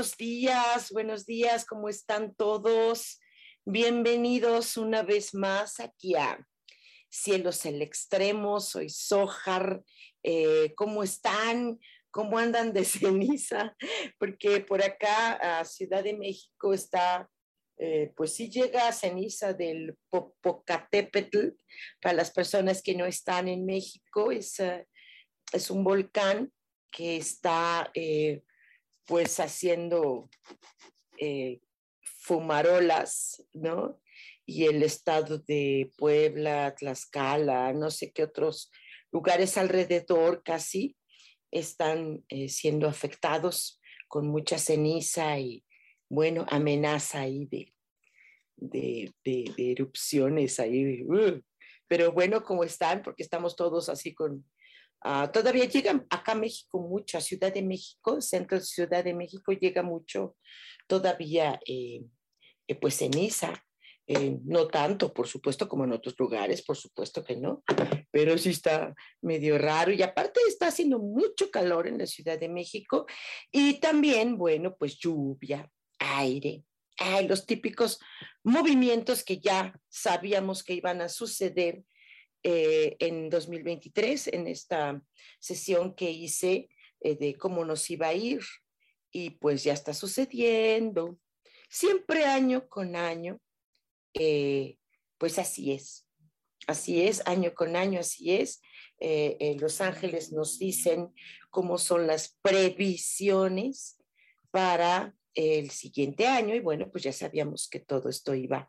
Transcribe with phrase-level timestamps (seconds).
[0.00, 3.20] Buenos días, buenos días, ¿cómo están todos?
[3.66, 6.42] Bienvenidos una vez más aquí a
[7.10, 9.82] Cielos el Extremo, soy Sojar,
[10.22, 11.78] eh, ¿cómo están?
[12.10, 13.76] ¿Cómo andan de ceniza?
[14.18, 17.28] Porque por acá a Ciudad de México está,
[17.76, 21.48] eh, pues sí llega a ceniza del Popocatépetl,
[22.00, 24.88] para las personas que no están en México, es, eh,
[25.52, 26.50] es un volcán
[26.90, 27.92] que está
[29.10, 30.30] pues haciendo
[31.18, 31.58] eh,
[32.00, 34.00] fumarolas, ¿no?
[34.46, 38.70] Y el estado de Puebla, Tlaxcala, no sé qué otros
[39.10, 40.96] lugares alrededor casi
[41.50, 45.64] están eh, siendo afectados con mucha ceniza y,
[46.08, 47.48] bueno, amenaza ahí
[48.56, 49.12] de,
[49.56, 51.02] erupciones ahí.
[51.02, 51.42] Uh.
[51.88, 53.02] Pero bueno, ¿cómo están?
[53.02, 54.44] Porque estamos todos así con,
[55.02, 59.14] Ah, todavía llegan acá a México mucho, a Ciudad de México, centro de Ciudad de
[59.14, 60.36] México llega mucho
[60.86, 62.02] todavía eh,
[62.68, 63.54] eh, pues ceniza,
[64.06, 67.62] eh, no tanto, por supuesto, como en otros lugares, por supuesto que no,
[68.10, 72.48] pero sí está medio raro y aparte está haciendo mucho calor en la Ciudad de
[72.48, 73.06] México
[73.50, 76.64] y también, bueno, pues lluvia, aire,
[77.26, 77.98] los típicos
[78.42, 81.84] movimientos que ya sabíamos que iban a suceder
[82.42, 85.02] eh, en 2023, en esta
[85.38, 86.68] sesión que hice
[87.00, 88.40] eh, de cómo nos iba a ir.
[89.12, 91.18] Y pues ya está sucediendo.
[91.68, 93.40] Siempre año con año,
[94.14, 94.76] eh,
[95.18, 96.06] pues así es.
[96.66, 98.60] Así es, año con año, así es.
[99.58, 101.14] Los Ángeles nos dicen
[101.48, 103.98] cómo son las previsiones
[104.50, 108.68] para el siguiente año y bueno, pues ya sabíamos que todo esto iba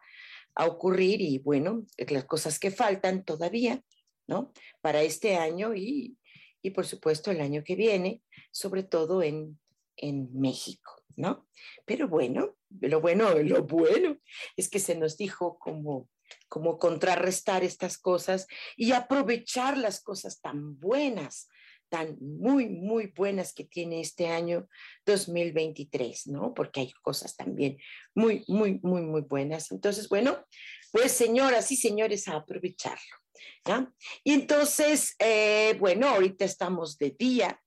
[0.56, 3.81] a ocurrir y bueno, las cosas que faltan todavía,
[4.28, 4.51] ¿no?
[4.81, 6.17] Para este año y,
[6.62, 9.59] y por supuesto el año que viene, sobre todo en,
[9.97, 11.47] en México, ¿no?
[11.85, 14.17] Pero bueno, lo bueno, lo bueno
[14.56, 16.09] es que se nos dijo como
[16.47, 21.50] como contrarrestar estas cosas y aprovechar las cosas tan buenas
[21.91, 24.69] tan muy, muy buenas que tiene este año
[25.06, 26.53] 2023, ¿no?
[26.53, 27.78] Porque hay cosas también
[28.16, 29.72] muy, muy, muy, muy buenas.
[29.74, 30.46] Entonces, bueno,
[30.94, 33.18] pues señoras y señores, a aprovecharlo.
[33.66, 33.94] ¿ya?
[34.24, 37.62] Y entonces, eh, bueno, ahorita estamos de día,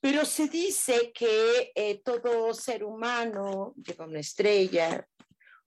[0.00, 5.04] pero se dice que eh, todo ser humano lleva una estrella,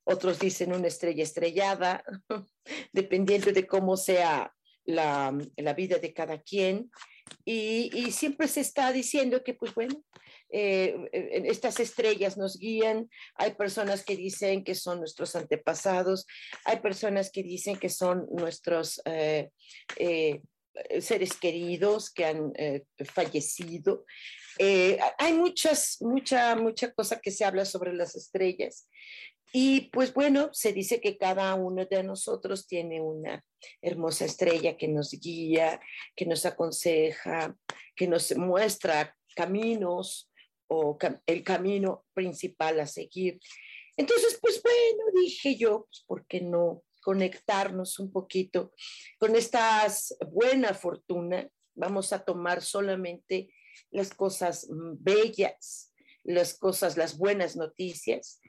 [0.05, 2.05] otros dicen una estrella estrellada,
[2.93, 4.55] dependiendo de cómo sea
[4.85, 5.31] la,
[5.75, 6.91] vida de cada quien.
[7.45, 10.03] Y, y, siempre se está diciendo que, pues bueno,
[10.51, 11.09] eh,
[11.45, 13.09] estas estrellas nos guían.
[13.35, 16.27] Hay personas que dicen que son nuestros antepasados,
[16.65, 19.49] hay personas que dicen que son nuestros eh,
[19.95, 20.41] eh,
[20.99, 22.53] seres queridos que han
[23.05, 24.05] fallecido.
[24.59, 28.89] hay muchas, mucha, mucha cosa que se habla sobre las estrellas.
[29.53, 33.43] Y pues bueno, se dice que cada uno de nosotros tiene una
[33.81, 35.81] hermosa estrella que nos guía,
[36.15, 37.55] que nos aconseja,
[37.95, 40.31] que nos muestra caminos
[40.67, 43.39] o el camino principal a seguir.
[43.97, 48.73] Entonces, pues bueno, dije yo, pues, ¿por qué no conectarnos un poquito
[49.19, 49.85] con esta
[50.29, 51.49] buena fortuna?
[51.75, 53.53] Vamos a tomar solamente
[53.89, 55.93] las cosas mm, bellas,
[56.23, 58.39] las cosas, las buenas noticias,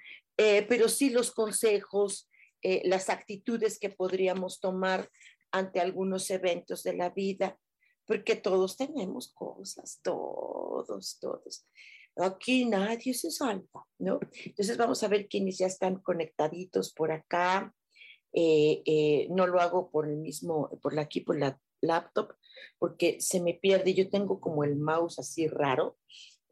[0.43, 2.29] eh, pero sí los consejos,
[2.63, 5.09] eh, las actitudes que podríamos tomar
[5.53, 7.61] ante algunos eventos de la vida,
[8.07, 11.65] porque todos tenemos cosas, todos, todos.
[12.17, 14.19] Aquí nadie se salva, ¿no?
[14.45, 17.73] Entonces vamos a ver quiénes ya están conectaditos por acá.
[18.33, 22.33] Eh, no lo hago por el mismo, por aquí, por la laptop,
[22.81, 23.95] porque se me pierde.
[23.95, 25.99] Yo tengo como el mouse así raro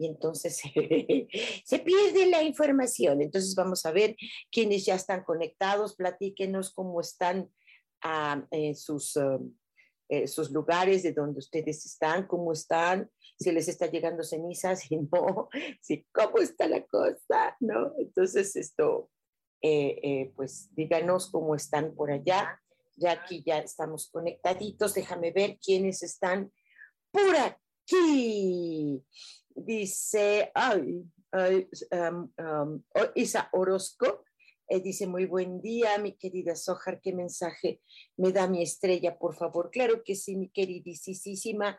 [0.00, 0.56] y entonces
[1.64, 3.20] se pierde la información.
[3.20, 4.17] Entonces vamos a ver
[4.50, 7.50] quiénes ya están conectados, platíquenos cómo están
[8.02, 8.43] ah,
[8.75, 9.55] sus, um,
[10.08, 14.97] eh, sus lugares de donde ustedes están, cómo están, si les está llegando ceniza, si
[14.97, 15.50] no,
[15.82, 17.93] si cómo está la cosa, ¿no?
[17.99, 19.11] Entonces esto,
[19.61, 22.58] eh, eh, pues díganos cómo están por allá.
[22.97, 26.50] Ya aquí ya estamos conectaditos, déjame ver quiénes están
[27.11, 27.60] por aquí
[29.54, 31.04] dice, ay,
[31.92, 32.82] um,
[33.14, 34.25] Isa Orozco,
[34.69, 37.81] eh, dice, muy buen día, mi querida Sojar, ¿qué mensaje
[38.16, 39.70] me da mi estrella, por favor?
[39.70, 41.76] Claro que sí, mi queridísima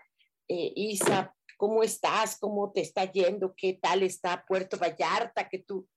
[0.47, 2.37] eh, Isa, ¿cómo estás?
[2.37, 3.53] ¿Cómo te está yendo?
[3.55, 5.47] ¿Qué tal está Puerto Vallarta?
[5.47, 5.87] Que tú,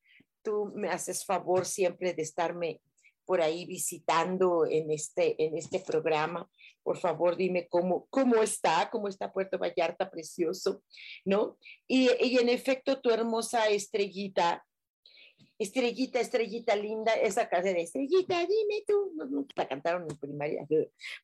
[0.43, 2.81] tú me haces favor siempre de estarme
[3.25, 6.49] por ahí visitando en este, en este programa.
[6.82, 10.82] Por favor, dime cómo, cómo está, cómo está Puerto Vallarta, precioso,
[11.25, 11.56] ¿no?
[11.87, 14.65] Y, y en efecto, tu hermosa estrellita,
[15.59, 20.67] estrellita, estrellita linda, esa casa de estrellita, dime tú, no, la cantaron en primaria.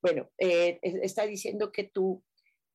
[0.00, 2.22] Bueno, eh, está diciendo que tú,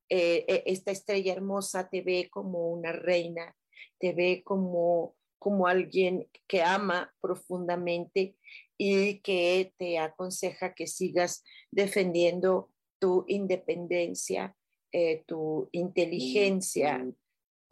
[0.10, 3.56] eh, e, esta estrella hermosa, te ve como una reina,
[4.00, 8.36] te ve como, como alguien que ama profundamente
[8.78, 14.56] y que te aconseja que sigas defendiendo tu independencia,
[14.92, 17.06] eh, tu inteligencia,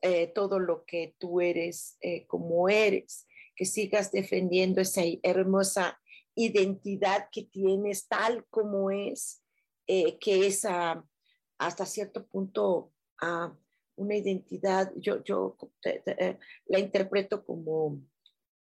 [0.01, 3.25] eh, todo lo que tú eres eh, como eres,
[3.55, 5.99] que sigas defendiendo esa hermosa
[6.35, 9.43] identidad que tienes tal como es,
[9.85, 10.65] que es
[11.59, 12.91] hasta cierto punto
[13.95, 15.57] una identidad, yo, yo
[16.67, 18.01] la interpreto como,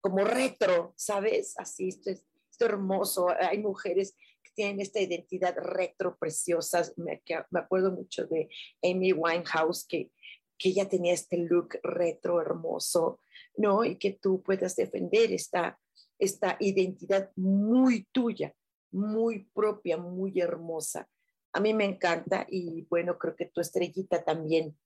[0.00, 1.54] como retro, ¿sabes?
[1.58, 2.26] Así, esto es,
[2.60, 3.28] hermoso.
[3.40, 6.82] Hay mujeres que tienen esta identidad retro preciosa.
[6.96, 8.50] Me, me acuerdo mucho de
[8.82, 10.12] Amy Winehouse, que,
[10.58, 13.20] que ella tenía este look retro hermoso,
[13.56, 13.82] ¿no?
[13.82, 15.80] Y que tú puedas defender esta,
[16.18, 18.54] esta identidad muy tuya,
[18.92, 21.08] muy propia, muy hermosa.
[21.52, 24.76] A mí me encanta y bueno, creo que tu estrellita también,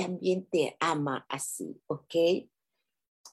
[0.00, 2.14] también te ama así, ¿ok?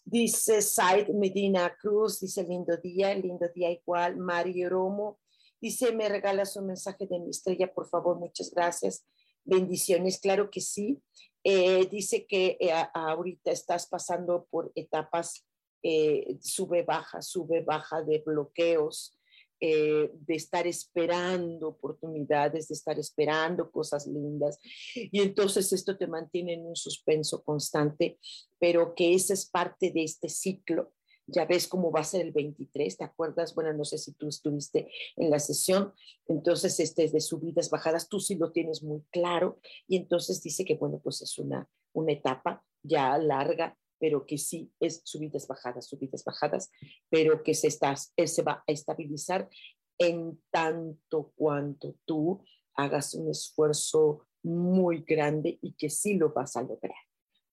[0.04, 4.18] Dice Said Medina Cruz, dice lindo día, lindo día igual.
[4.18, 5.20] Mario Romo
[5.62, 9.06] dice, me regalas un mensaje de mi estrella, por favor, muchas gracias.
[9.44, 11.02] Bendiciones, claro que sí.
[11.44, 15.46] Eh, dice que eh, ahorita estás pasando por etapas
[15.84, 19.17] eh, sube, baja, sube, baja de bloqueos,
[19.60, 24.60] eh, de estar esperando oportunidades, de estar esperando cosas lindas.
[24.94, 28.20] Y entonces esto te mantiene en un suspenso constante,
[28.60, 30.94] pero que esa es parte de este ciclo.
[31.26, 33.56] Ya ves cómo va a ser el 23, ¿te acuerdas?
[33.56, 35.92] Bueno, no sé si tú estuviste en la sesión,
[36.28, 40.76] entonces este de subidas, bajadas, tú sí lo tienes muy claro y entonces dice que,
[40.76, 46.24] bueno, pues es una, una etapa ya larga, pero que sí es subidas, bajadas, subidas,
[46.24, 46.70] bajadas,
[47.10, 49.50] pero que se, está, se va a estabilizar
[49.98, 52.44] en tanto cuanto tú
[52.76, 56.98] hagas un esfuerzo muy grande y que sí lo vas a lograr.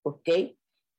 [0.03, 0.29] ¿Ok?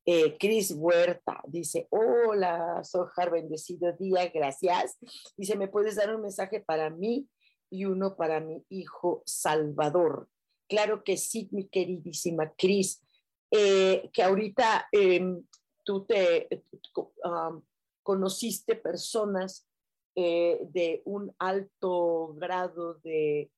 [0.08, 4.98] Eh, Cris Huerta dice, hola, Sojar, bendecido día, gracias.
[5.36, 7.28] Dice, ¿me puedes dar un mensaje para mí
[7.72, 10.30] y uno para mi hijo Salvador?
[10.68, 13.05] Claro que sí, mi queridísima Cris.
[13.58, 15.42] Eh, que ahorita em,
[15.86, 16.50] tú te
[18.04, 19.66] conociste personas
[20.14, 23.50] eh, de un alto grado de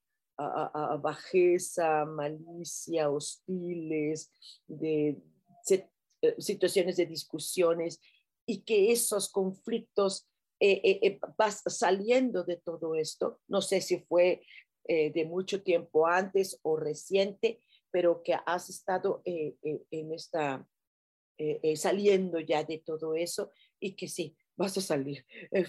[1.02, 4.32] bajeza, malicia, hostiles,
[4.68, 5.18] de
[5.72, 8.00] eh, situaciones de discusiones
[8.46, 10.30] y que esos conflictos
[11.40, 13.40] vas saliendo de todo esto.
[13.48, 14.44] No sé si fue
[14.88, 20.68] de mucho tiempo antes o reciente, pero que has estado eh, eh, en esta,
[21.38, 25.26] eh, saliendo ya de todo eso y que sí, vas a salir,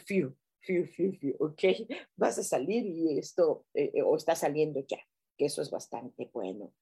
[0.07, 1.63] fiu, fiu, fiu, fiu, ok,
[2.17, 3.67] vas a salir y esto,
[4.05, 4.99] o está saliendo ya,
[5.37, 6.73] que eso es bastante bueno.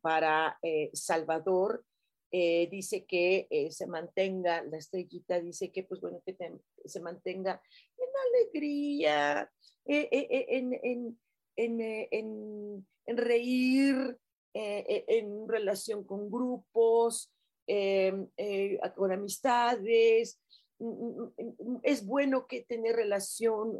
[0.00, 0.58] para
[0.92, 1.84] Salvador,
[2.30, 6.36] dice que se mantenga, la estrellita dice que, pues bueno, que
[6.84, 7.62] se mantenga
[7.96, 9.50] en alegría,
[9.86, 11.18] en, en,
[11.56, 14.18] en, en, reír,
[14.58, 17.30] eh, eh, en relación con grupos,
[17.66, 20.40] em, eh, con amistades.
[20.78, 23.78] Mm, mm, mm, es bueno que tener relación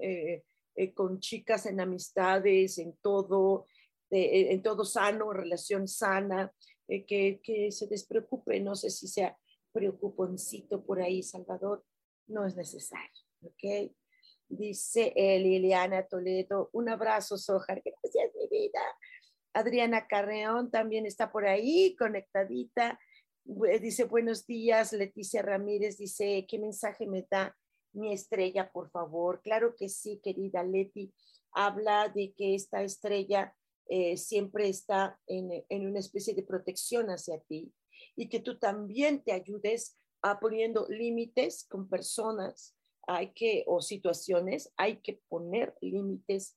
[0.94, 3.66] con chicas en amistades, en todo,
[4.10, 6.52] en todo sano, relación sana,
[6.86, 8.60] que, que se despreocupe.
[8.60, 9.34] No sé si sea
[9.72, 11.86] preocuponcito por ahí, Salvador.
[12.26, 13.90] No es necesario, ¿ok?
[14.48, 17.82] Dice Liliana Toledo, un abrazo, Sojar.
[17.82, 18.82] Gracias, mi vida.
[19.56, 22.98] Adriana Carreón también está por ahí, conectadita.
[23.80, 27.56] dice, buenos días, Leticia Ramírez, dice, ¿qué mensaje me da
[27.92, 29.40] mi estrella, por favor?
[29.42, 31.10] Claro que sí, querida Leti,
[31.52, 33.56] habla de que esta estrella
[33.88, 37.72] eh, siempre está en, en, una especie de protección hacia ti
[38.14, 44.72] y que tú también te ayudes a poniendo límites con personas hay que, o situaciones,
[44.76, 46.56] hay que poner límites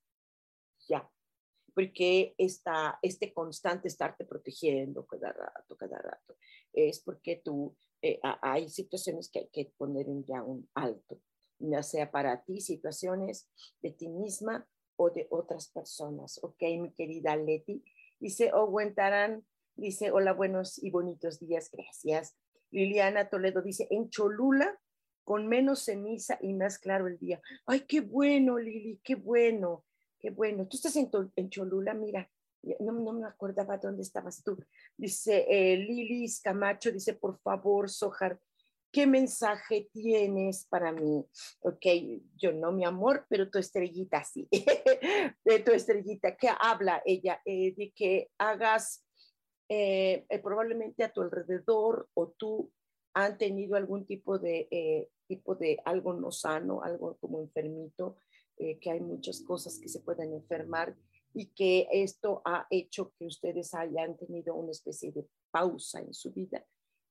[1.74, 6.38] porque está este constante estarte protegiendo cada rato, cada rato,
[6.74, 11.22] es porque tú, eh, hay situaciones que hay que poner ya un alto,
[11.60, 13.50] ya sea para ti, situaciones
[13.82, 16.40] de ti misma o de otras personas.
[16.44, 17.84] Ok, mi querida Leti.
[18.20, 19.46] Dice Owen Tarán,
[19.76, 22.36] dice, hola, buenos y bonitos días, gracias.
[22.72, 24.80] Liliana Toledo dice, en Cholula,
[25.24, 27.42] con menos ceniza y más claro el día.
[27.66, 29.86] Ay, qué bueno, Lili, qué bueno,
[30.20, 30.68] qué bueno.
[30.68, 32.30] Tú estás en, en Cholula, mira,
[32.80, 34.58] no, no, me acordaba dónde estabas tú.
[34.98, 38.40] Dice eh, Lilis Camacho, dice, por favor, Sojar,
[38.92, 41.26] ¿qué mensaje tienes para mí?
[41.62, 41.86] Ok,
[42.36, 44.48] yo no, mi amor, pero tu estrellita sí.
[44.52, 47.42] de tu estrellita, ¿qué habla ella?
[47.46, 49.06] Eh, de que hagas
[49.70, 52.72] eh, eh, probablemente a tu alrededor o tú
[53.14, 58.18] han tenido algún tipo de, tipo de algo no sano, algo como enfermito,
[58.82, 60.96] que hay muchas cosas que se pueden enfermar
[61.34, 66.32] y que esto ha hecho que ustedes hayan tenido una especie de pausa en su
[66.32, 66.66] vida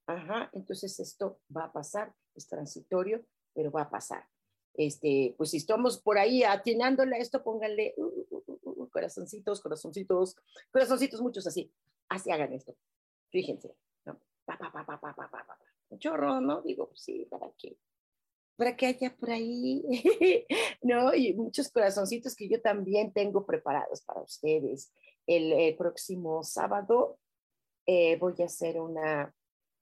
[0.09, 4.27] Ajá, entonces esto va a pasar, es transitorio, pero va a pasar.
[4.73, 10.37] Este, pues si estamos por ahí atinándole a esto, pónganle uh, uh, uh, corazoncitos, corazoncitos,
[10.73, 11.71] corazoncitos, muchos así.
[12.09, 12.75] Así hagan esto.
[13.31, 13.77] Fíjense,
[14.07, 14.19] ¿no?
[14.47, 15.59] Pa, pa, pa.
[15.91, 16.63] Un chorro, ¿no?
[16.63, 17.77] Digo, pues sí, ¿para qué?
[18.59, 19.83] Para que haya por ahí,
[20.83, 21.15] ¿no?
[21.15, 24.93] Y muchos corazoncitos que yo también tengo preparados para ustedes.
[25.27, 27.19] El, el próximo sábado
[27.87, 29.35] eh, voy a hacer una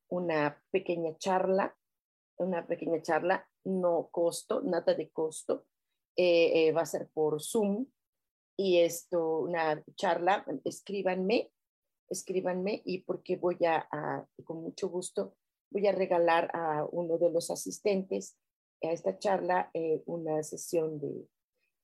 [0.08, 1.76] una pequeña charla,
[2.38, 5.66] una pequeña charla, no costo, nada de costo,
[6.16, 7.86] eh, eh, va a ser por Zoom
[8.56, 11.50] y esto, una charla, escríbanme,
[12.08, 13.88] escríbanme y porque voy a,
[14.44, 15.34] con mucho gusto,
[15.70, 18.36] voy a regalar a uno de los asistentes
[18.82, 21.28] a esta charla eh, una sesión de,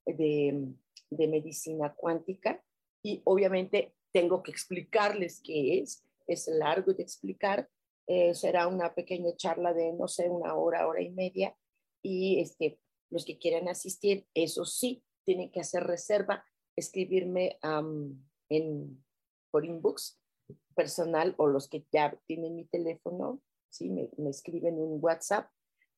[0.07, 2.63] de, medicina cuántica
[3.03, 7.69] y obviamente tengo que explicarles qué es, es largo de explicar,
[8.07, 11.57] eh, será una pequeña charla de, no sé, una hora, hora y media.
[12.03, 12.79] Y este,
[13.11, 16.45] los que quieran asistir, eso sí, tienen que hacer reserva,
[16.77, 17.59] escribirme
[18.49, 19.05] en,
[19.51, 20.21] por inbox
[20.75, 23.89] personal o los que ya tienen mi teléfono, ¿sí?
[23.89, 25.49] me, me escriben un WhatsApp,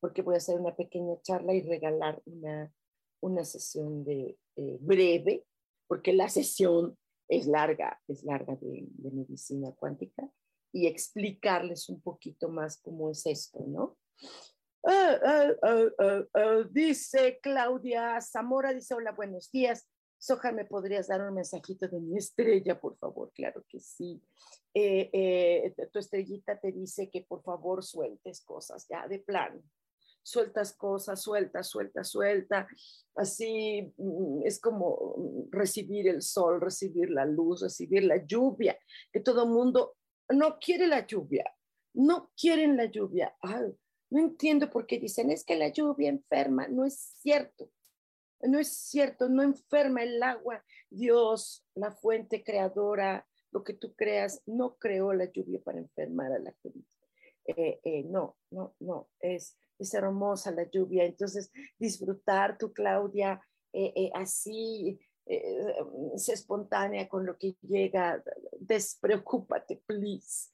[0.05, 2.71] porque voy a hacer una pequeña charla y regalar una,
[3.21, 5.47] una sesión de breve,
[5.87, 6.95] porque la sesión
[7.27, 10.29] es larga, es larga de, medicina cuántica
[10.71, 13.97] y explicarles un poquito más cómo es esto, ¿no?
[14.83, 15.55] Ah,
[16.69, 19.87] dice Claudia Zamora, dice, hola, buenos días.
[20.19, 23.31] Soja, ¿me podrías dar un mensajito de mi estrella, por favor?
[23.33, 24.21] Claro que sí.
[24.77, 29.63] Eh, eh, tu estrellita te dice que por favor sueltes cosas, ya de plano.
[30.25, 32.67] Sueltas cosas, suelta, suelta, suelta.
[33.15, 38.75] Así mm, es como recibir el sol, recibir la luz, recibir la lluvia,
[39.13, 39.97] que todo mundo
[40.29, 41.45] no quiere la lluvia,
[41.93, 43.35] no quieren la lluvia.
[44.09, 46.67] no entiendo por qué dicen, es que la lluvia enferma.
[46.67, 47.69] No es cierto,
[48.41, 50.63] no es cierto, no enferma el agua.
[50.89, 56.39] Dios, la fuente creadora, lo que tú creas, no creó la lluvia para enfermar a
[56.39, 56.89] la gente.
[57.45, 61.05] Eh, eh, no, no, no, es, es hermosa la lluvia.
[61.05, 63.41] Entonces, disfrutar tu Claudia
[63.73, 65.73] eh, así, eh,
[66.13, 68.23] es espontánea con lo que llega,
[68.59, 70.51] despreocúpate, please.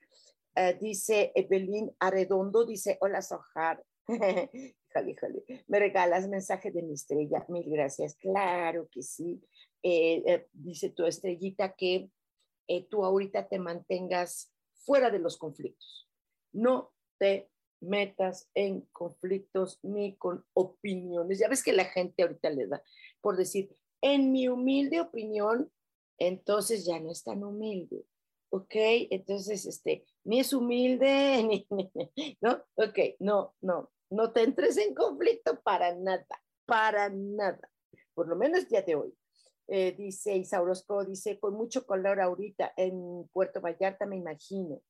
[0.56, 3.84] Eh, dice Evelyn Arredondo, dice, hola Sojar.
[4.08, 5.44] jale, jale.
[5.68, 8.16] Me regalas mensaje de mi estrella, mil gracias.
[8.16, 9.42] Claro que sí.
[9.84, 12.10] Eh, dice tu estrellita que
[12.90, 16.10] tú ahorita te mantengas fuera de los conflictos.
[16.54, 17.51] No te
[17.82, 21.40] metas en conflictos ni con opiniones.
[21.40, 22.84] Ya ves que la gente ahorita le da
[23.22, 25.72] por decir, en mi humilde opinión,
[26.18, 28.06] entonces ya no es tan humilde.
[28.50, 28.74] ¿Ok?
[29.12, 32.62] Entonces, este, ni es humilde, ni, ¿no?
[32.76, 36.28] Ok, no, no, no te entres en conflicto para nada,
[36.66, 37.72] para nada,
[38.14, 39.14] por lo menos ya de hoy.
[39.68, 44.82] Eh, dice Isaurosco, dice, con mucho color ahorita en Puerto Vallarta, me imagino.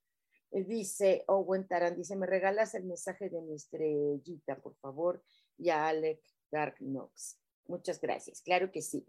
[0.51, 5.24] Eh, dice Owen Tarán, dice, ¿me regalas el mensaje de mi estrellita, por favor?
[5.58, 7.39] Y a Alec Dark Knox.
[7.67, 9.05] Muchas gracias, claro que sí.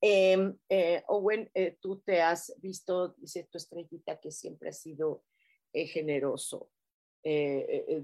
[0.00, 5.24] Em, eh, Owen, eh, tú te has visto, dice tu estrellita, que siempre ha sido
[5.72, 6.70] generoso.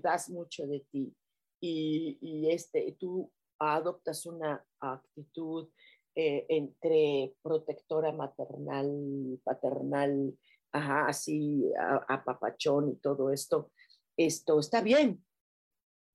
[0.02, 1.14] das mucho de ti
[1.60, 5.68] y, y, este, tú adoptas una actitud
[6.14, 10.34] entre protectora maternal, paternal,
[10.72, 13.72] ajá, así, a, papachón y todo esto,
[14.16, 15.24] esto está bien,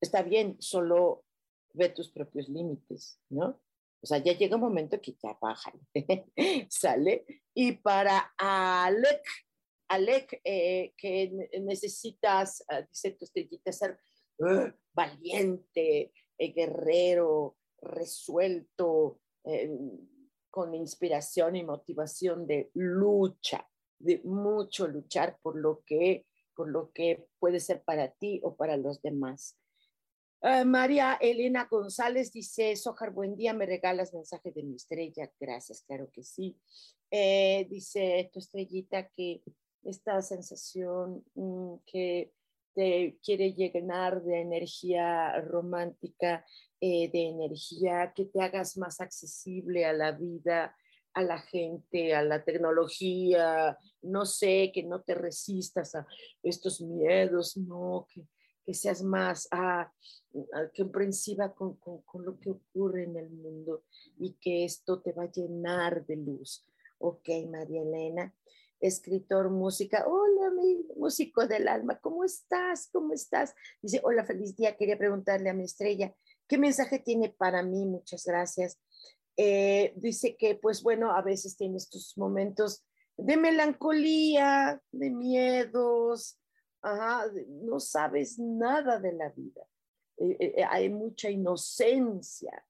[0.00, 1.24] está bien, solo
[1.74, 3.60] ve tus propios límites, ¿no?
[4.02, 5.74] O sea, ya llega un momento que ya bajan,
[6.68, 7.26] sale.
[7.54, 9.22] Y para Alec,
[9.88, 13.98] Alec, eh, que necesitas, ah, dice tu estrellita, ser
[14.92, 19.70] valiente, eh, guerrero, resuelto, eh,
[20.50, 27.26] con inspiración y motivación de lucha, de mucho luchar por lo que, por lo que
[27.38, 29.58] puede ser para ti o para los demás.
[30.42, 35.30] Ah, María Elena González dice, Sojar, buen día, me regalas mensaje de mi estrella.
[35.40, 36.56] Gracias, claro que sí.
[37.10, 39.42] Eh, dice tu estrellita que
[39.82, 42.32] esta sensación mm, que
[42.74, 46.44] te quiere llenar de energía romántica,
[46.80, 50.76] eh, de energía que te hagas más accesible a la vida,
[51.16, 56.06] a la gente, a la tecnología, no sé, que no te resistas a
[56.42, 59.90] estos miedos, no, que, seas más ah,
[60.52, 63.84] ah comprensiva con, con, con, lo que ocurre en el mundo
[64.18, 66.66] y que esto te va a llenar de luz.
[66.98, 68.34] Ok, María Elena,
[68.78, 70.04] escritor, música.
[70.06, 72.90] Hola, mi músico del alma, ¿cómo estás?
[72.92, 73.54] ¿Cómo estás?
[73.80, 74.76] Dice, hola, feliz día.
[74.76, 76.14] Quería preguntarle a mi estrella,
[76.46, 77.86] ¿qué mensaje tiene para mí?
[77.86, 78.78] Muchas gracias.
[79.36, 82.84] Eh, dice que, pues bueno, a veces tiene estos momentos
[83.16, 86.38] de melancolía, de miedos,
[86.82, 89.62] no sabes nada de la vida.
[90.18, 92.64] Eh, eh, hay mucha inocencia.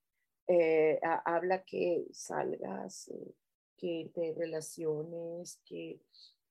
[1.25, 3.11] habla que salgas,
[3.77, 6.01] que te relaciones, que,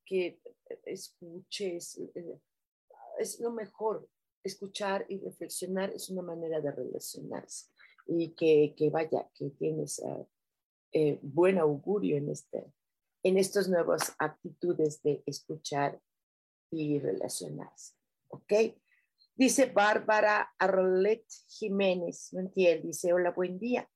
[0.05, 0.39] que
[0.83, 1.99] escuches.
[3.17, 4.07] es lo mejor.
[4.43, 7.74] Escuchar y reflexionar es una manera de relacionarse
[8.07, 10.25] y que, que vaya, que tienes uh,
[10.91, 12.71] eh, buen augurio en, este,
[13.23, 15.99] en estas nuevas actitudes de escuchar
[16.71, 17.93] y relacionarse.
[18.29, 18.53] ¿Ok?
[19.35, 23.89] Dice Bárbara Arlet Jiménez, no entiendo, dice, hola, buen día.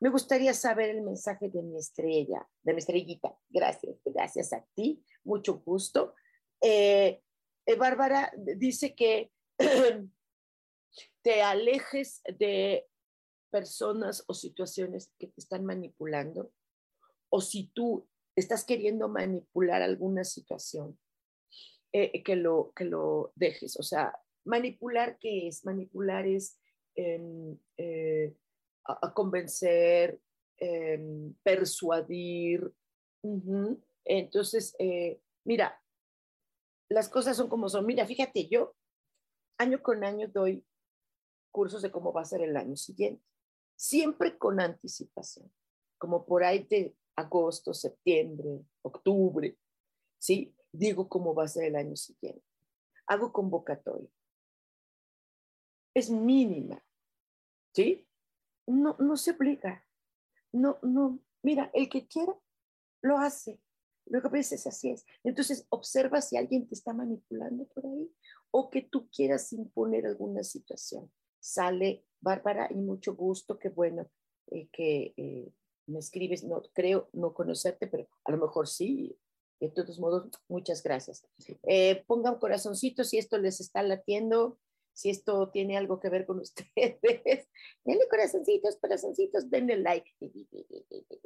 [0.00, 3.34] Me gustaría saber el mensaje de mi estrella, de mi estrellita.
[3.48, 6.14] Gracias, gracias a ti, mucho gusto.
[6.60, 7.22] Eh,
[7.64, 9.30] eh, Bárbara dice que
[11.22, 12.86] te alejes de
[13.52, 16.50] personas o situaciones que te están manipulando,
[17.28, 20.98] o si tú estás queriendo manipular alguna situación,
[21.92, 23.78] eh, que, lo, que lo dejes.
[23.78, 25.64] O sea, manipular, ¿qué es?
[25.66, 26.58] Manipular es
[26.94, 28.34] em, eh,
[28.84, 30.18] a, convencer,
[30.56, 32.72] em, persuadir.
[34.04, 35.78] Entonces, eh, mira,
[36.88, 37.84] las cosas son como son.
[37.84, 38.74] Mira, fíjate, yo
[39.58, 40.64] año con año doy
[41.50, 43.31] cursos de cómo va a ser el año siguiente
[43.82, 45.52] siempre con anticipación,
[45.98, 49.58] como por ahí de agosto, septiembre, octubre,
[50.18, 50.54] ¿sí?
[50.70, 52.44] Digo cómo va a ser el año siguiente.
[53.06, 54.08] Hago convocatoria.
[55.94, 56.80] Es mínima,
[57.74, 58.06] ¿sí?
[58.68, 59.84] No, no se obliga.
[60.52, 61.18] No, no.
[61.42, 62.38] Mira, el que quiera,
[63.02, 63.60] lo hace.
[64.06, 65.04] Luego a veces así es.
[65.24, 68.14] Entonces, observa si alguien te está manipulando por ahí
[68.52, 71.10] o que tú quieras imponer alguna situación.
[71.42, 74.08] Sale Bárbara, y mucho gusto, qué bueno
[74.46, 75.52] eh, que eh,
[75.86, 79.18] me escribes, no creo no conocerte, pero a lo mejor sí.
[79.60, 81.24] De todos modos, muchas gracias.
[81.64, 84.58] Eh, pongan corazoncitos si esto les está latiendo,
[84.92, 87.48] si esto tiene algo que ver con ustedes.
[87.84, 90.10] Denle corazoncitos, corazoncitos, denle like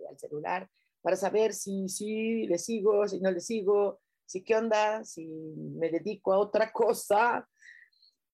[0.08, 0.70] al celular
[1.02, 5.90] para saber si sí le sigo, si no le sigo, si qué onda, si me
[5.90, 7.48] dedico a otra cosa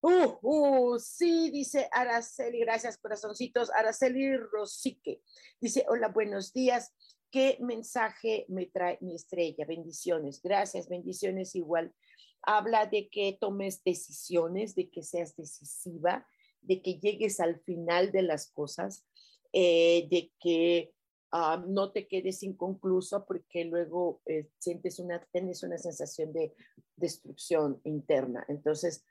[0.04, 3.70] Uh, uh, sí, dice Araceli, gracias corazoncitos.
[3.70, 5.22] Araceli Rosique
[5.60, 6.92] dice, hola, buenos días.
[7.30, 9.64] ¿Qué mensaje me trae mi estrella?
[9.64, 11.94] Bendiciones, gracias, bendiciones igual.
[12.42, 16.26] Habla de que tomes decisiones, de que seas decisiva,
[16.62, 19.06] de que llegues al final de las cosas,
[19.52, 20.92] eh, de que
[21.30, 26.52] ah, no te quedes inconcluso porque luego eh, sientes una, tienes una sensación de
[26.96, 28.44] destrucción interna.
[28.48, 29.04] Entonces,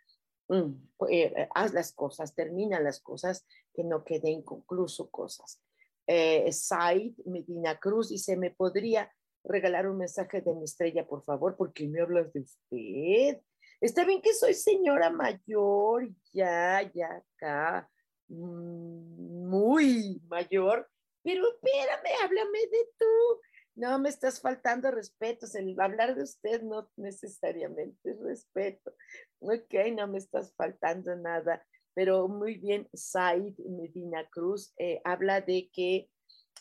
[0.52, 0.74] eh,
[1.10, 5.62] eh, haz las cosas, termina las cosas, que no queden inconcluso cosas.
[6.08, 9.12] Eh, Said Medina Cruz dice, ¿me podría
[9.44, 11.56] regalar un mensaje de mi estrella, por favor?
[11.56, 13.42] Porque me hablas de usted.
[13.80, 17.90] Está bien que soy señora mayor, ya, ya acá,
[18.28, 20.88] mm, muy mayor,
[21.24, 23.42] pero espérame, háblame de tú.
[23.76, 25.48] No me estás faltando respeto,
[25.80, 28.94] hablar de usted no necesariamente es respeto.
[29.40, 35.70] Ok, no me estás faltando nada, pero muy bien, Said Medina Cruz eh, habla de
[35.74, 36.10] que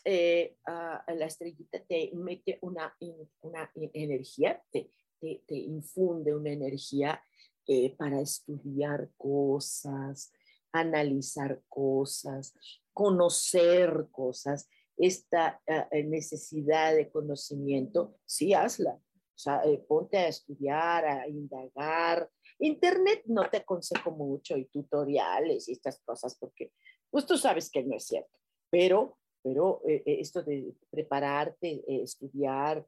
[0.03, 2.95] eh, ah, la estrellita te mete una,
[3.41, 7.23] una energía, te, te, infunde una energía
[7.67, 10.33] eh, para estudiar cosas,
[10.71, 12.55] analizar cosas,
[12.93, 18.93] conocer cosas esta eh, necesidad de conocimiento, sí hazla.
[18.93, 22.29] O sea, eh, ponte a estudiar, a indagar.
[22.59, 26.71] Internet no te aconsejo mucho y tutoriales y estas cosas porque
[27.09, 28.37] pues tú sabes que no es cierto.
[28.69, 32.85] Pero, pero eh, esto de prepararte, estudiar,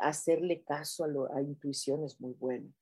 [0.00, 2.72] hacerle caso a, a intuición es muy bueno.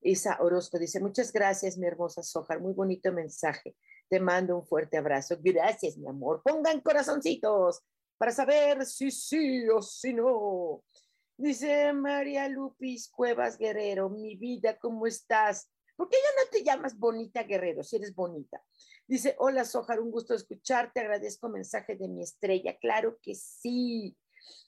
[0.00, 3.76] Isa Orozco dice, muchas gracias, mi hermosa Sojar, muy bonito mensaje.
[4.08, 5.36] Te mando un fuerte abrazo.
[5.40, 6.42] Gracias, mi amor.
[6.42, 7.82] Pongan corazoncitos
[8.22, 10.84] para saber si sí o si no.
[11.36, 15.68] Dice María Lupis Cuevas Guerrero, mi vida, ¿cómo estás?
[15.96, 18.62] ¿Por qué ya no te llamas Bonita Guerrero si eres bonita?
[19.08, 22.78] Dice, hola Sojar, un gusto escucharte, agradezco mensaje de mi estrella.
[22.78, 24.16] Claro que sí.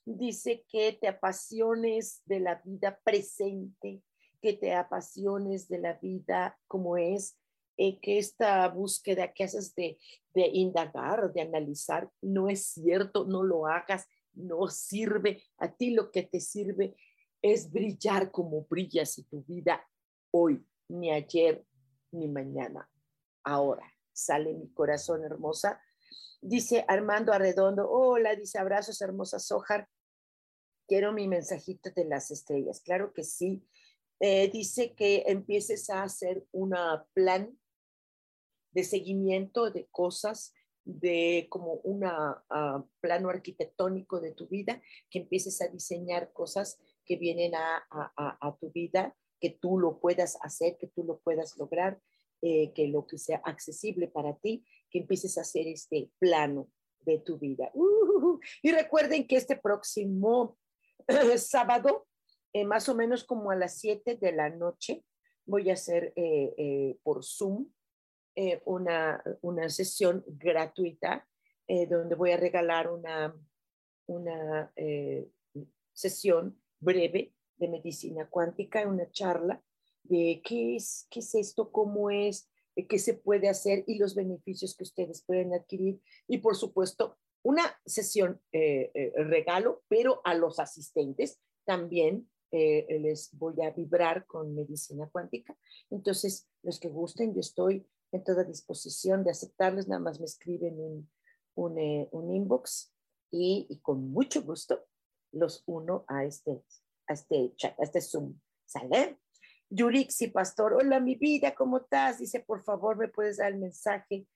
[0.05, 4.03] Dice que te apasiones de la vida presente,
[4.43, 7.37] que te apasiones de la vida como es
[7.77, 9.99] que esta búsqueda que haces de,
[10.35, 15.43] de indagar, de analizar, no es cierto, no lo hagas, no sirve.
[15.59, 16.97] A ti lo que te sirve
[17.43, 19.87] es brillar como brillas en tu vida
[20.31, 21.65] hoy, ni ayer,
[22.11, 22.89] ni mañana.
[23.43, 25.81] Ahora sale mi corazón hermosa.
[26.41, 29.89] Dice Armando Arredondo, hola, dice abrazos hermosa Sojar.
[30.87, 32.81] Quiero mi mensajito de las estrellas.
[32.81, 33.67] Claro que sí.
[34.21, 37.59] Eh, dice que empieces a hacer una plan
[38.75, 40.53] de seguimiento de cosas,
[40.85, 47.17] de como un ah, plano arquitectónico de tu vida, que empieces a diseñar cosas que
[47.17, 52.01] vienen a, a, tu vida, que tú lo puedas hacer, que tú lo puedas lograr,
[52.43, 56.69] eh, que lo que sea accesible para ti, que empieces a hacer este plano
[57.01, 57.71] de tu vida.
[57.75, 60.59] Uh, y recuerden que este próximo
[61.37, 62.07] sábado,
[62.53, 65.05] eh, más o menos como a las 7 de la noche,
[65.47, 67.69] voy a hacer eh, por Zoom
[68.37, 71.25] eh, una, una, sesión gratuita
[71.68, 73.33] eh, donde voy a regalar una,
[74.07, 75.29] una eh,
[75.92, 79.62] sesión breve de medicina cuántica, una charla
[80.03, 82.51] de qué es, qué es esto, cómo es,
[82.88, 86.01] qué se puede hacer y los beneficios que ustedes pueden adquirir.
[86.27, 94.27] Y por supuesto, una sesión regalo, pero a los asistentes también les voy a vibrar
[94.27, 95.57] con medicina cuántica.
[95.90, 100.79] Entonces, los que gusten, yo estoy en toda disposición de aceptarles, nada más me escriben
[100.79, 101.11] un,
[101.57, 102.94] un, eh, un inbox
[103.31, 104.87] y, y, con mucho gusto
[105.33, 106.62] los uno a este,
[107.09, 108.38] a este chat, a este Zoom.
[108.66, 109.18] ¿Sale?
[109.68, 112.18] Yurixi Pastor, hola mi vida, ¿cómo estás?
[112.18, 114.29] Dice, por favor, me puedes dar el mensaje.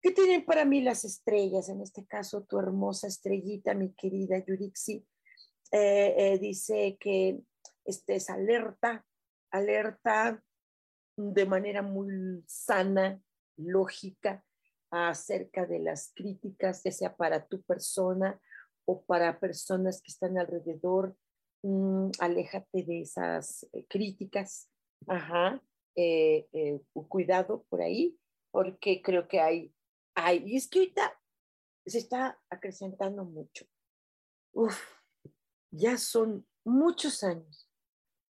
[0.00, 1.68] ¿Qué tienen para mí las estrellas?
[1.68, 5.04] En este caso, tu hermosa estrellita, mi querida Yurixi,
[5.72, 7.40] eh, eh, dice que
[7.84, 9.04] estés alerta,
[9.50, 10.40] alerta
[11.18, 13.20] de manera muy sana,
[13.56, 14.44] lógica,
[14.90, 18.40] acerca de las críticas, ya sea para tu persona
[18.86, 21.16] o para personas que están alrededor.
[21.62, 24.70] Mm, aléjate de esas eh, críticas.
[25.08, 25.60] Ajá.
[25.96, 28.16] Eh, eh, cuidado por ahí,
[28.52, 29.74] porque creo que hay,
[30.14, 31.20] hay, y es que ahorita
[31.84, 33.66] se está acrecentando mucho.
[34.52, 34.80] Uf,
[35.72, 37.67] ya son muchos años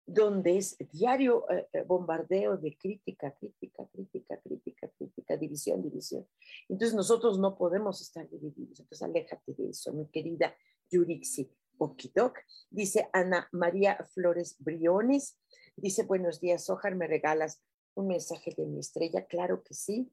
[0.08, 6.26] donde es diario eh, eh, bombardeo de crítica, crítica, crítica, crítica, crítica, división, división.
[6.70, 8.80] Entonces nosotros no podemos estar divididos.
[8.80, 10.56] Entonces aléjate de eso, mi querida
[10.90, 12.40] Yurixi Okidok.
[12.70, 15.38] Dice Ana María Flores Briones.
[15.76, 17.62] Dice, buenos días, Ojar, ¿me regalas
[17.94, 19.26] un mensaje de mi estrella?
[19.26, 20.10] Claro que sí.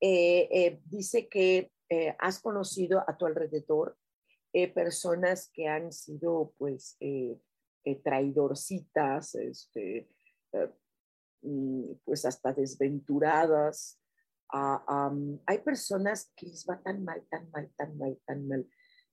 [0.00, 1.70] Eh, dice que
[2.18, 3.96] has conocido a tu alrededor
[4.74, 6.96] personas que han sido, pues,
[7.94, 10.08] traidorcitas, este,
[10.52, 10.70] eh,
[11.42, 14.00] mm, pues hasta desventuradas.
[14.52, 15.12] Ah,
[15.46, 18.68] hay personas que les va tan mal, tan mal, tan mal, tan mal,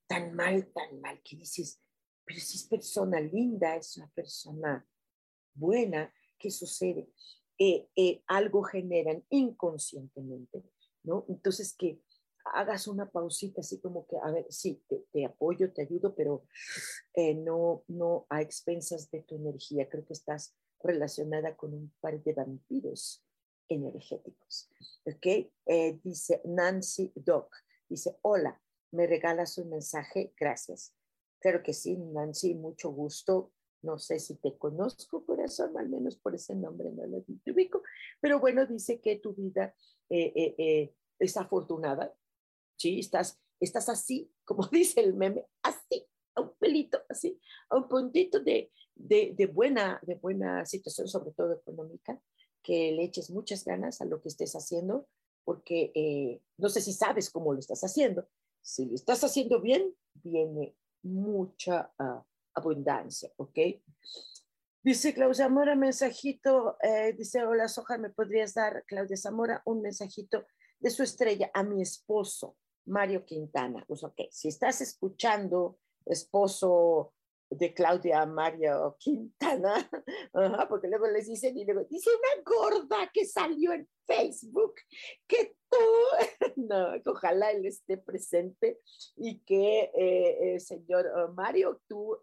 [0.08, 1.82] tan mal, tan mal, que dices,
[2.26, 4.88] pero si es persona linda, es una persona
[5.56, 7.10] buena, ¿qué sucede?
[7.58, 10.64] Eh, algo generan inconscientemente,
[11.04, 11.26] ¿no?
[11.30, 12.02] Entonces que
[12.46, 16.46] hagas una pausita así como que, a ver, sí, te, apoyo, te ayudo, pero
[17.14, 19.90] eh, no, no a expensas de tu energía.
[19.90, 23.24] Creo que estás relacionada con un par de vampiros
[23.70, 24.70] energéticos.
[25.06, 25.26] ¿Ok?
[25.66, 27.56] Eh, dice Nancy Doc,
[27.88, 30.94] dice, hola, me regalas un mensaje, gracias.
[31.40, 33.52] Claro que sí, Nancy, mucho gusto.
[33.82, 37.84] No sé si te conozco, corazón, al menos por ese nombre no lo ubico,
[38.22, 39.76] pero bueno, dice que tu vida
[40.10, 42.14] eh, es afortunada,
[42.78, 43.00] ¿sí?
[43.00, 46.06] Estás, estás así, como dice el meme, así,
[46.36, 48.72] a un pelito, así, a un puntito de,
[49.54, 52.20] buena, de buena situación, sobre todo económica,
[52.62, 55.08] que le eches muchas ganas a lo que estés haciendo,
[55.44, 58.28] porque no sé si sabes cómo lo estás haciendo.
[58.62, 63.60] Si lo estás haciendo bien, viene mucha uh, abundancia, ¿ok?
[64.82, 70.46] Dice Claudia Zamora, mensajito, eh, dice, hola Soja, ¿me podrías dar, Claudia Zamora, un mensajito
[70.80, 73.84] de su estrella a mi esposo, Mario Quintana?
[73.88, 77.13] Pues ok, si estás escuchando, esposo
[77.50, 79.89] de Claudia Mario Quintana,
[80.69, 84.76] porque luego les dicen y luego dice una gorda que salió en Facebook,
[85.28, 85.78] que tú,
[86.56, 88.80] no, ojalá él esté presente
[89.15, 92.17] y que, eh, eh, señor eh, Mario, tú,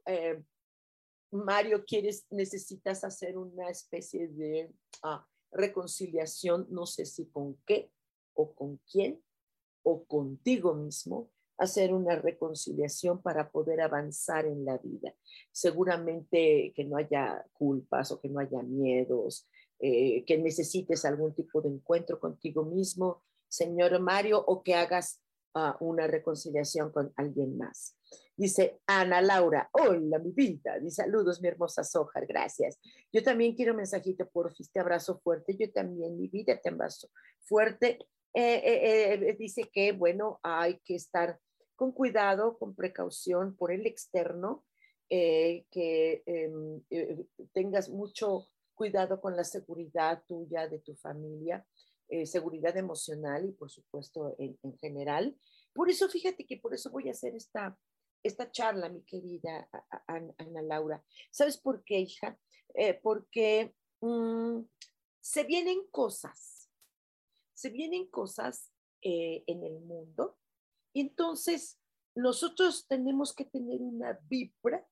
[1.33, 4.73] Mario, quieres, necesitas hacer una especie de
[5.05, 7.91] ah, reconciliación, no sé si con qué
[8.35, 9.23] o con quién
[9.83, 15.15] o contigo mismo, hacer una reconciliación para poder avanzar en la vida.
[15.53, 19.47] Seguramente que no haya culpas o que no haya miedos,
[19.79, 25.23] eh, que necesites algún tipo de encuentro contigo mismo, señor Mario, o que hagas
[25.55, 27.95] ah, una reconciliación con alguien más.
[28.37, 32.81] Dice Ana Laura, hola mi vida, dice saludos mi hermosa Sojar, gracias.
[33.13, 37.11] Yo también quiero mensajito, por te abrazo fuerte, yo también mi vida te abrazo
[37.43, 37.99] fuerte.
[38.35, 41.39] Eh, eh, dice que, bueno, hay que estar
[41.81, 44.65] con cuidado, con precaución por el externo,
[45.13, 51.67] eh, que em, eh, tengas mucho cuidado con la seguridad tuya, de tu familia,
[52.09, 55.37] eh, seguridad emocional y por supuesto en, general.
[55.73, 57.77] Por eso, fíjate que por eso voy a hacer esta,
[58.23, 59.69] esta charla, mi querida
[60.07, 61.03] Ana Laura.
[61.33, 62.39] ¿Sabes por qué, hija?
[63.03, 64.61] porque mm,
[65.21, 66.60] se vienen cosas,
[67.61, 70.39] se vienen cosas en el mundo
[70.95, 71.79] entonces,
[72.15, 74.87] nosotros tenemos que tener una vibra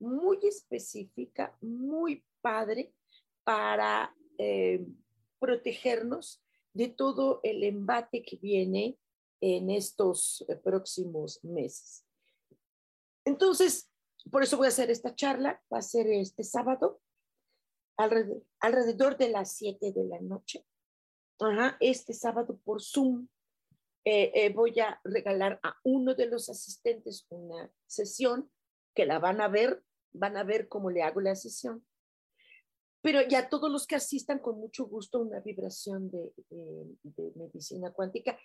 [0.00, 2.94] muy específica, muy padre
[3.42, 4.86] para eh,
[5.38, 8.98] protegernos de todo el embate que viene
[9.40, 12.04] en estos eh, próximos meses.
[13.24, 13.90] Entonces,
[14.30, 17.00] por eso voy a hacer esta charla, va a ser este sábado,
[17.96, 20.66] alrededor, de las 7 de la noche.
[21.80, 23.28] Este sábado por Zoom.
[24.04, 28.50] Eh, eh, voy a regalar a uno de los asistentes una sesión
[28.94, 31.84] que la van a ver, van a ver cómo le hago la sesión.
[33.00, 36.32] Pero ya todos los que asistan, con mucho gusto, una vibración de,
[37.34, 38.38] medicina cuántica,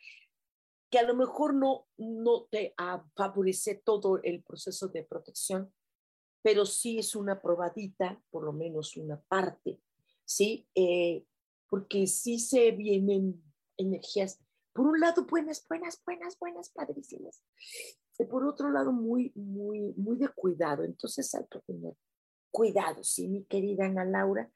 [0.90, 2.74] que a lo mejor no, no te
[3.16, 5.74] favorece todo el proceso de protección,
[6.42, 9.80] pero sí es una probadita, por lo menos una parte,
[10.26, 10.68] ¿sí?
[10.76, 11.26] Eh,
[11.70, 13.44] porque sí se vienen
[13.78, 14.40] energías
[14.74, 17.44] por un lado, buenas, buenas, buenas, buenas, padrísimas.
[18.18, 20.84] Y por otro lado, muy, muy, muy de cuidado.
[20.84, 21.94] Entonces hay que tener
[22.52, 24.50] cuidado, sí, mi querida Ana Laura.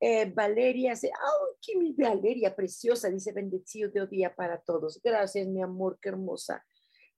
[0.00, 3.08] Eh, Valeria dice, ¡ay, qué mi Valeria preciosa!
[3.08, 5.00] Dice, bendecido de día para todos.
[5.02, 6.64] Gracias, mi amor, qué hermosa.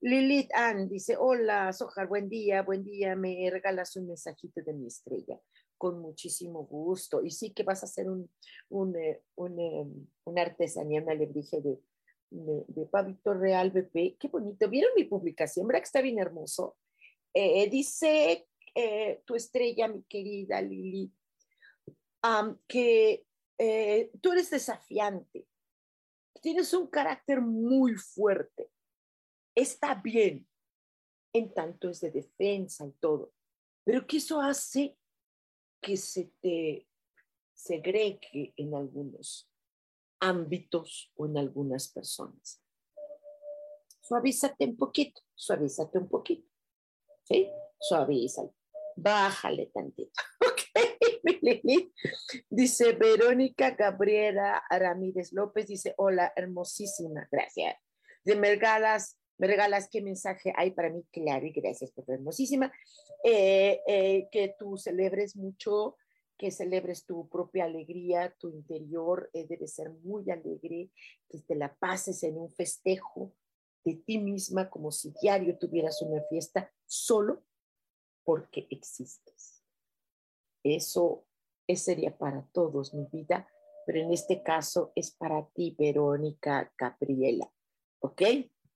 [0.00, 4.86] Lilith Ann dice, hola, Sojar, buen día, buen día, me regalas un mensajito de mi
[4.86, 5.40] estrella.
[5.78, 7.22] Con muchísimo gusto.
[7.22, 8.30] Y sí que vas a hacer un,
[8.68, 9.86] un, eh, un, eh,
[10.24, 11.80] una artesanía, una alebrije de,
[12.30, 14.18] de, de Pavito Real BP.
[14.18, 14.68] Qué bonito.
[14.68, 15.66] ¿Vieron mi publicación?
[15.66, 16.76] ¿Verdad que está bien hermoso?
[17.34, 21.12] Eh, dice eh, tu estrella, mi querida Lili,
[22.66, 23.26] que
[23.58, 25.46] eh, tú eres desafiante,
[26.40, 28.70] tienes un carácter muy fuerte.
[29.54, 30.46] Está bien,
[31.32, 33.32] en tanto es de defensa y todo,
[33.84, 34.96] pero que eso hace
[35.80, 36.88] que se te
[37.54, 39.50] segregue en algunos
[40.20, 42.62] ámbitos o en algunas personas.
[44.00, 46.48] Suavízate un poquito, suavízate un poquito.
[47.24, 47.48] ¿Sí?
[48.96, 50.12] Bájale tantito.
[50.40, 50.62] Ok,
[52.48, 57.76] Dice Verónica Gabriela Ramírez López, dice, hola, hermosísima, gracias.
[58.24, 62.72] De me regalas, me regalas qué mensaje hay para mí, claro, y gracias por hermosísima.
[63.24, 65.96] Eh, eh, que tú celebres mucho
[66.38, 70.88] que celebres tu propia alegría, tu interior eh, debe ser muy alegre,
[71.28, 73.34] que te la pases en un festejo
[73.84, 77.42] de ti misma como si diario tuvieras una fiesta solo
[78.24, 79.64] porque existes.
[80.62, 81.26] Eso,
[81.74, 83.48] sería para todos mi vida,
[83.84, 87.50] pero en este caso es para ti, Verónica Gabriela,
[88.00, 88.22] ¿ok?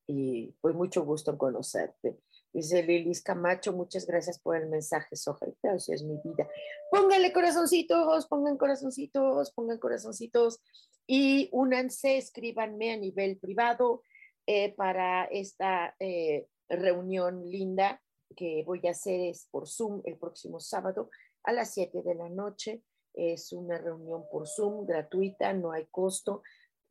[0.06, 2.18] Y fue mucho gusto en conocerte.
[2.52, 5.46] Dice Lilis Camacho, muchas gracias por el mensaje, Soja.
[5.62, 6.48] Gracias, es mi vida.
[6.90, 10.60] Pónganle corazoncitos, pongan corazoncitos, pongan corazoncitos
[11.06, 14.02] y únanse, escríbanme a nivel privado
[14.46, 18.02] eh, para esta eh, reunión linda
[18.36, 21.10] que voy a hacer es por Zoom el próximo sábado
[21.44, 22.82] a las 7 de la noche.
[23.14, 26.42] Es una reunión por Zoom gratuita, no hay costo.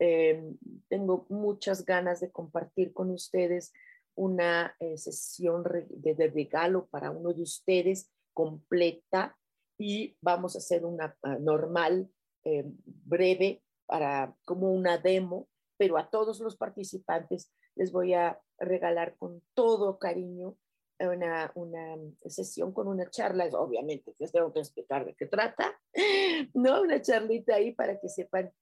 [0.04, 3.72] Em, tengo muchas ganas de compartir con ustedes
[4.16, 9.38] una eh, sesión de, regalo para uno de ustedes completa
[9.78, 12.10] y vamos a hacer una ah, normal,
[12.42, 19.16] em, breve, para como una demo, pero a todos los participantes les voy a regalar
[19.18, 20.56] con todo cariño
[20.98, 25.80] una, una sesión con una charla, obviamente les tengo que explicar de qué trata,
[26.54, 26.82] ¿no?
[26.82, 28.52] Una charlita ahí para que sepan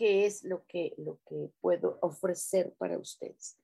[0.00, 3.58] qué es lo que, lo que puedo ofrecer para ustedes.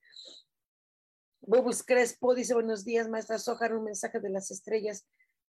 [1.41, 5.07] Bobus Crespo dice, buenos días, maestra Sojar, un mensaje de las estrellas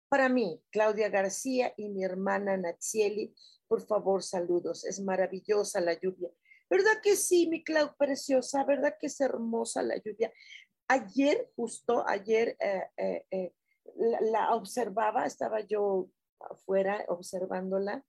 [0.08, 3.36] para mí, Claudia García y mi hermana Natsieli.
[3.68, 4.86] Por favor, saludos.
[4.86, 6.30] Es maravillosa la lluvia.
[6.70, 8.64] ¿Verdad que sí, mi Clau preciosa?
[8.64, 10.32] ¿Verdad que es hermosa la lluvia?
[10.88, 13.54] Ayer, justo ayer, eh, eh, eh,
[14.32, 16.08] la, observaba, estaba yo
[16.40, 18.06] afuera observándola.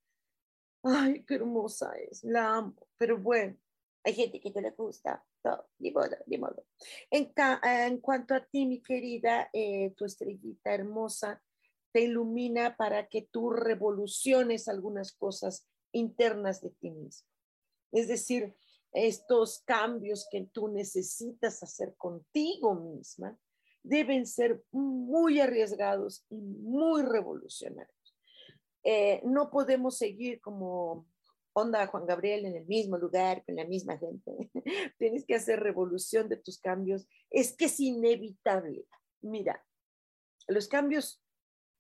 [0.90, 2.88] Ay, qué hermosa es, la amo.
[2.96, 3.57] Pero bueno,
[4.05, 5.24] hay gente que no le gusta.
[5.44, 6.64] No, ni modo, ni modo.
[7.11, 9.51] En, en cuanto a ti, mi querida,
[9.96, 11.42] tu estrellita hermosa,
[11.92, 17.29] te ilumina para que tú revoluciones algunas cosas internas de ti mismo.
[17.92, 18.55] Es decir,
[18.92, 23.38] estos cambios que tú necesitas hacer contigo misma
[23.83, 27.97] deben ser muy arriesgados y muy revolucionarios.
[28.90, 31.07] Eh, no podemos seguir como
[31.53, 34.51] onda Juan Gabriel en el mismo lugar, con la misma gente.
[34.98, 37.07] Tienes que hacer revolución de tus cambios.
[37.29, 38.87] Es que es inevitable.
[39.20, 39.62] Mira,
[40.46, 41.22] los cambios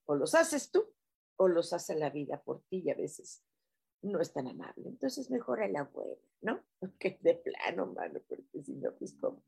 [0.04, 0.84] o los haces tú
[1.36, 3.42] o los hace la vida por ti y a veces
[4.02, 4.90] no es tan amable.
[4.90, 6.62] Entonces mejor a la buena, ¿no?
[7.00, 9.42] Que de plano, mano, porque si no, pues como.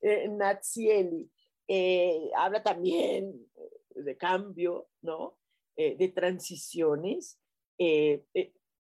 [0.00, 1.30] Eh, Natsieli
[1.68, 3.50] eh, habla también
[3.90, 5.41] de cambio, ¿no?
[5.76, 7.38] Eh, de transiciones.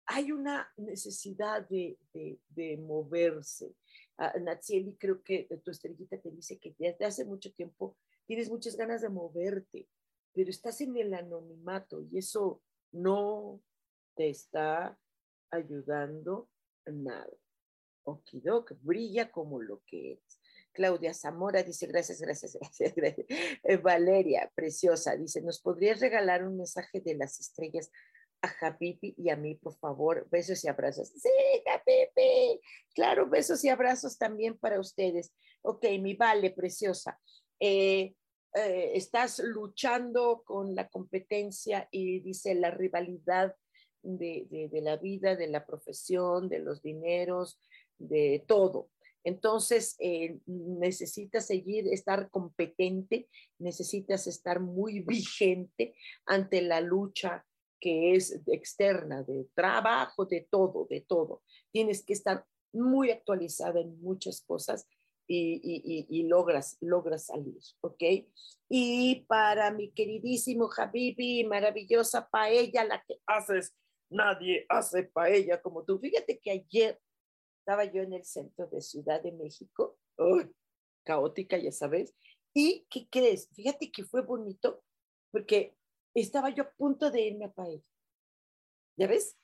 [0.09, 3.75] hay una necesidad de, de, moverse.
[4.19, 8.77] Uh, Natsieli, creo que tu estrellita te dice que desde hace mucho tiempo tienes muchas
[8.77, 9.89] ganas de moverte,
[10.33, 12.63] pero estás en el anonimato y eso
[12.93, 13.61] no
[14.15, 14.99] te está
[15.51, 16.49] ayudando
[16.87, 17.33] nada.
[18.05, 20.41] Okidok, brilla como lo que es.
[20.77, 22.97] Claudia Zamora dice, gracias, gracias, gracias.
[23.65, 27.91] Eh, Valeria, preciosa, dice, ¿nos podrías regalar un mensaje de las estrellas
[28.43, 30.29] a Japipi y a mí, por favor?
[30.31, 31.09] Besos y abrazos.
[31.09, 31.31] Sí,
[31.65, 32.61] Japipi.
[32.95, 35.33] Claro, besos y abrazos también para ustedes.
[35.63, 37.19] Ok, mi Vale, preciosa.
[37.59, 38.15] Eh,
[38.55, 43.55] eh, estás luchando con la competencia y dice la rivalidad
[44.03, 47.59] de, la vida, de la profesión, de los dineros,
[47.99, 48.91] de todo.
[49.27, 57.45] Entonces, eh, necesitas seguir, estar competente, necesitas estar muy vigente ante la lucha
[57.81, 61.43] que es externa, de trabajo, de todo, de todo.
[61.73, 64.87] Tienes que estar muy actualizada en muchas cosas
[65.27, 68.03] y, y, logras, logras salir, ¿ok?
[68.69, 73.75] Y para mi queridísimo Habibi, maravillosa paella, la que haces
[74.09, 75.99] nadie hace paella como tú.
[75.99, 77.01] Fíjate que ayer
[77.67, 79.99] estaba yo en el centro de Ciudad de México,
[81.05, 82.15] caótica, ya sabes,
[82.55, 83.49] y ¿qué crees?
[83.55, 84.85] Fíjate que fue bonito
[85.33, 85.77] porque
[86.15, 87.83] estaba yo a punto de irme a paella.
[88.97, 89.37] ¿Ya ves?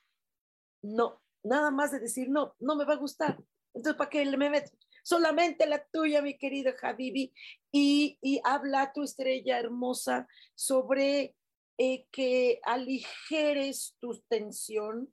[0.82, 3.42] No, nada más de decir, no, no me va a gustar.
[3.74, 4.70] Entonces, ¿para qué me meto?
[5.02, 7.34] Solamente la tuya, mi querido Habibi.
[7.72, 11.34] Y, y habla tu estrella hermosa sobre
[11.76, 15.12] eh, que aligeres tu tensión,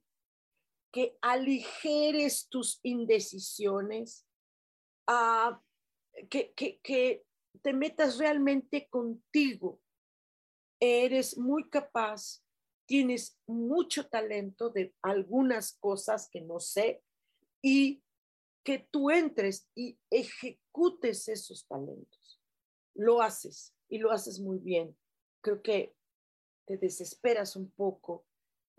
[0.91, 4.25] que aligeres tus indecisiones,
[5.07, 5.61] ah,
[6.29, 7.25] que, que
[7.61, 9.79] te metas realmente contigo.
[10.79, 12.43] Eres muy capaz,
[12.85, 17.03] tienes mucho talento de algunas cosas que no sé
[17.61, 18.01] y
[18.63, 22.41] que tú entres y ejecutes esos talentos.
[22.93, 24.97] Lo haces y lo haces muy bien.
[25.41, 25.95] Creo que
[26.65, 28.25] te desesperas un poco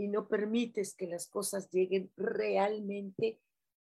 [0.01, 3.39] y no permites que las cosas lleguen realmente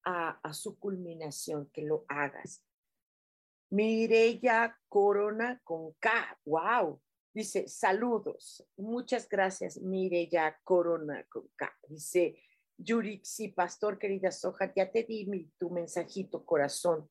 [0.03, 2.65] a, su culminación, que lo hagas.
[3.69, 7.01] Mireya Corona con K, wow.
[7.33, 8.67] Dice, saludos.
[8.75, 11.73] Muchas gracias, Mireya Corona con K.
[11.87, 12.37] Dice,
[12.77, 17.09] Yurixi, pastor, querida Soja, ya te di tu mensajito, corazón.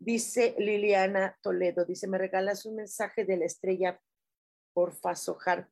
[0.00, 4.00] Dice Liliana Toledo, dice, ¿me regalas un mensaje de la estrella
[4.72, 5.70] por Fasojar?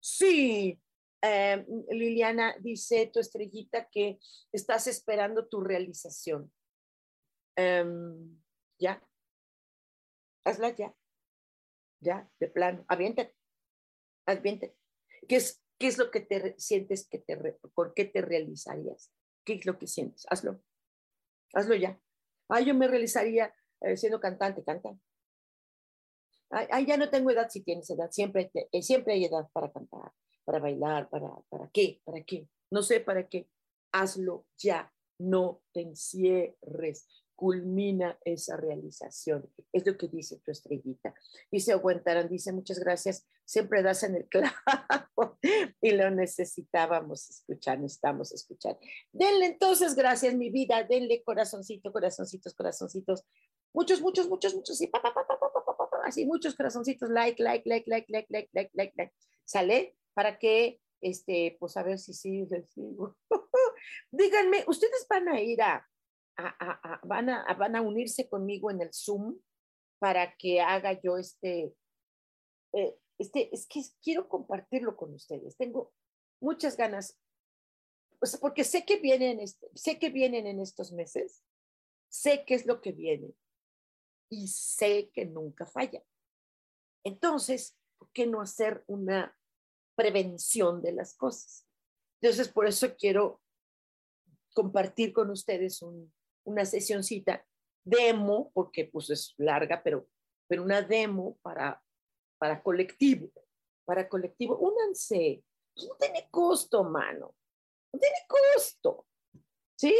[0.00, 0.80] Sí,
[1.24, 4.18] em, Liliana dice tu estrellita que
[4.52, 6.52] estás esperando tu realización.
[7.56, 8.42] Em,
[8.78, 9.02] ya,
[10.44, 10.94] hazla ya,
[12.00, 13.34] ya, de plano, aviéntate,
[14.26, 14.76] aviéntate.
[15.28, 17.36] ¿Qué es, qué es lo que te sientes que te,
[17.74, 19.10] por qué te realizarías?
[19.44, 20.26] ¿Qué es lo que sientes?
[20.28, 20.60] Hazlo,
[21.54, 21.98] hazlo ya.
[22.48, 24.94] Ah, yo me realizaría eh, siendo cantante, canta.
[26.50, 30.12] Ay, ya no tengo edad si tienes edad, siempre, eh, siempre hay edad para cantar,
[30.44, 32.00] para bailar, para, ¿para qué?
[32.04, 32.48] ¿Para qué?
[32.70, 33.48] No sé para qué.
[33.92, 39.48] Hazlo ya, no te encierres, culmina esa realización.
[39.72, 41.14] Es lo que dice tu estrellita.
[41.50, 45.38] Dice aguantarán, dice muchas gracias, siempre das en el clavo
[45.80, 48.78] y lo necesitábamos escuchar, necesitamos escuchar.
[49.12, 53.24] Denle entonces gracias, mi vida, denle corazoncito, corazoncitos, corazoncitos,
[53.72, 55.24] muchos, muchos, muchos, muchos, y pa, pa, pa,
[56.04, 59.12] así muchos corazoncitos, like, like, like, like, like, like, like, like, like,
[59.44, 59.96] ¿sale?
[60.14, 63.16] Para que, este, pues a ver si sí, sigo.
[64.10, 65.86] Díganme, ¿ustedes van a ir a,
[67.02, 69.38] van, a, van a unirse conmigo en el Zoom
[69.98, 71.74] para que haga yo este,
[72.72, 75.56] eh, este, es que quiero compartirlo con ustedes.
[75.56, 75.92] Tengo
[76.40, 77.18] muchas ganas,
[78.18, 79.40] pues porque sé que vienen,
[79.74, 81.42] sé que vienen en estos meses,
[82.08, 83.34] sé qué es lo que viene
[84.28, 86.02] y sé que nunca falla.
[87.04, 89.36] Entonces, ¿por qué no hacer una
[89.94, 91.66] prevención de las cosas?
[92.20, 93.40] Entonces, por eso quiero
[94.54, 96.12] compartir con ustedes un,
[96.44, 97.44] una sesioncita
[97.84, 100.08] demo, porque pues es larga, pero,
[100.48, 101.82] pero una demo para,
[102.38, 103.30] para colectivo,
[103.84, 104.56] para colectivo.
[104.58, 107.34] Únanse, pues, no tiene costo, mano,
[107.92, 109.06] no tiene costo.
[109.76, 109.94] Sí,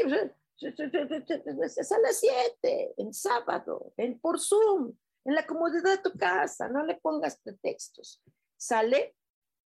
[0.61, 6.69] es a las 7, en sábado, en, por Zoom, en la comodidad de tu casa,
[6.69, 8.23] no le pongas pretextos.
[8.57, 9.17] ¿Sale?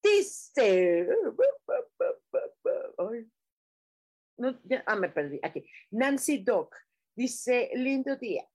[0.04, 1.08] Dice,
[4.86, 5.66] ah, me perdí, aquí.
[5.92, 6.76] Nancy Doc
[7.16, 8.48] dice, lindo día.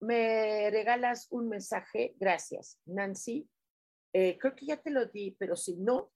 [0.00, 2.14] ¿Me regalas un mensaje?
[2.18, 2.80] Gracias.
[2.86, 3.46] Nancy,
[4.14, 6.10] eh, creo que ya te lo di, pero si no,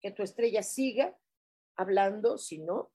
[0.00, 1.14] que tu estrella siga
[1.76, 2.92] hablando, si no,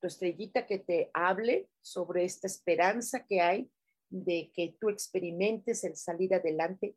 [0.00, 3.70] tu estrellita que te hable sobre esta esperanza que hay
[4.08, 6.96] de que tú experimentes el salir adelante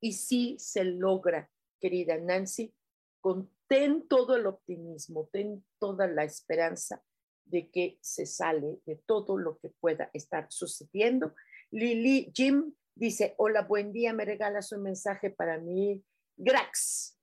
[0.00, 1.50] y si se logra,
[1.80, 2.74] querida Nancy,
[3.20, 7.02] con ten todo el optimismo, ten toda la esperanza
[7.44, 11.34] de que se sale de todo lo que pueda estar sucediendo.
[11.70, 16.02] Lili Jim dice, hola, buen día, me regalas un mensaje para mí.
[16.36, 17.18] Grax,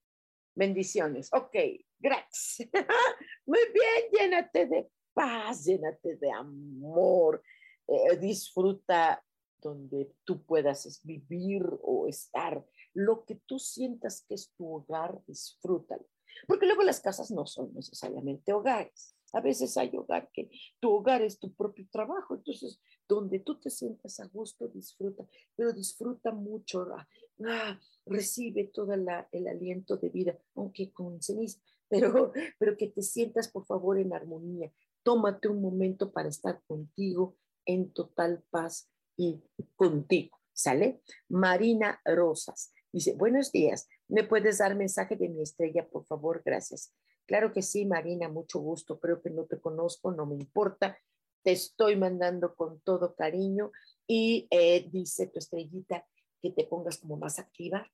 [0.55, 1.29] bendiciones.
[1.33, 1.55] Ok,
[1.99, 2.63] Grax.
[3.45, 7.41] Muy bien, llénate de paz, llénate de amor,
[7.87, 9.23] eh, disfruta
[9.59, 12.63] donde tú puedas vivir o estar.
[12.95, 16.07] Lo que tú sientas que es tu hogar, disfrútalo.
[16.47, 19.15] Porque luego las casas no son necesariamente hogares.
[19.33, 22.35] A veces hay hogar que tu hogar es tu propio trabajo.
[22.35, 26.87] Entonces, donde tú te sientas a gusto, disfruta, pero disfruta mucho.
[26.95, 27.07] Ah,
[27.45, 33.49] ah recibe todo el aliento de vida, aunque con ceniza, pero, pero que te sientas,
[33.49, 34.71] por favor, en armonía.
[35.03, 39.43] Tómate un momento para estar contigo en total paz y
[39.75, 40.39] contigo.
[40.53, 41.01] ¿Sale?
[41.27, 46.41] Marina Rosas dice, buenos días, ¿me puedes dar mensaje de mi estrella, por favor?
[46.45, 46.93] Gracias.
[47.25, 49.01] Claro que sí, Marina, mucho gusto.
[49.01, 50.97] Creo que no te conozco, no me importa.
[51.43, 53.73] Te estoy mandando con todo cariño
[54.07, 56.07] y eh, dice tu estrellita
[56.41, 57.85] que te pongas como más activa,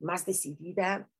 [0.00, 1.10] más decidida,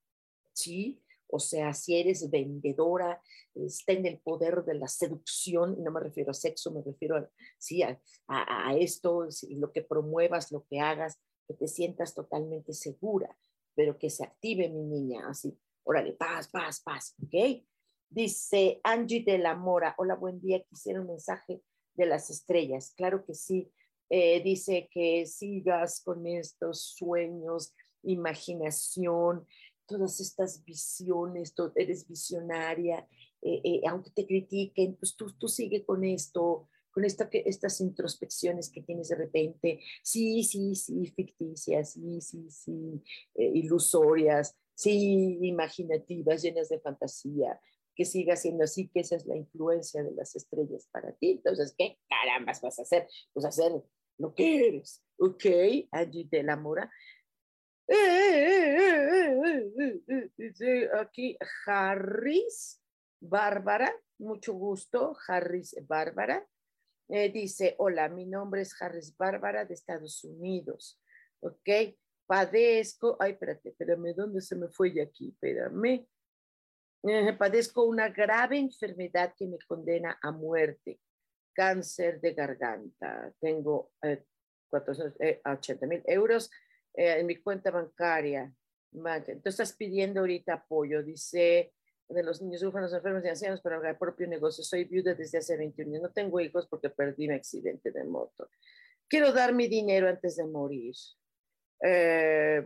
[0.54, 1.02] ¿sí?
[1.26, 3.20] O sea, si eres vendedora,
[3.54, 7.28] está en el poder de la seducción, no me refiero a sexo, me refiero a,
[7.58, 13.36] sí, a, a, esto, lo que promuevas, lo que hagas, que te sientas totalmente segura,
[13.74, 17.64] pero que se active mi niña, así, órale, paz, paz, paz, ¿ok?
[18.10, 21.62] Dice Angie de la Mora, hola, buen día, quisiera un mensaje
[21.94, 23.70] de las estrellas, claro que sí,
[24.10, 29.46] eh, dice que sigas con estos sueños, imaginación,
[29.86, 33.08] todas estas visiones, eres visionaria,
[33.40, 38.70] eh, eh, aunque te critiquen, pues tú, tú sigue con esto, con esta, estas introspecciones
[38.70, 43.02] que tienes de repente, sí, sí, sí, ficticias, sí, sí, sí,
[43.34, 47.58] eh, ilusorias, sí, imaginativas, llenas de fantasía,
[47.94, 51.32] que siga siendo así, que esa es la influencia de las estrellas para ti.
[51.32, 53.08] Entonces, ¿qué carambas vas a hacer?
[53.32, 53.72] Pues hacer
[54.18, 55.44] lo que eres, ¿ok?
[55.90, 56.90] Allí te enamora.
[61.00, 61.36] Aquí,
[61.66, 62.80] Harris
[63.20, 66.46] Bárbara, mucho gusto, Harris Bárbara.
[67.14, 70.98] Eh, dice, hola, mi nombre es Harris Bárbara de Estados Unidos.
[71.40, 71.68] ¿Ok?
[72.24, 75.28] Padezco, ay, espérate, espérame, ¿dónde se me fue ya aquí?
[75.28, 76.08] Espérame.
[77.02, 81.00] Eh, padezco una grave enfermedad que me condena a muerte.
[81.52, 83.30] Cáncer de garganta.
[83.38, 84.24] Tengo eh,
[84.70, 86.50] 480 mil euros
[86.94, 88.50] eh, en mi cuenta bancaria.
[88.90, 91.02] Entonces estás pidiendo ahorita apoyo.
[91.02, 91.74] Dice,
[92.12, 94.62] de los niños huérfanos, enfermos y ancianos para el propio negocio.
[94.64, 96.02] Soy viuda desde hace 21 años.
[96.02, 98.48] No tengo hijos porque perdí un accidente de moto.
[99.08, 100.94] Quiero dar mi dinero antes de morir.
[101.84, 102.64] Eh,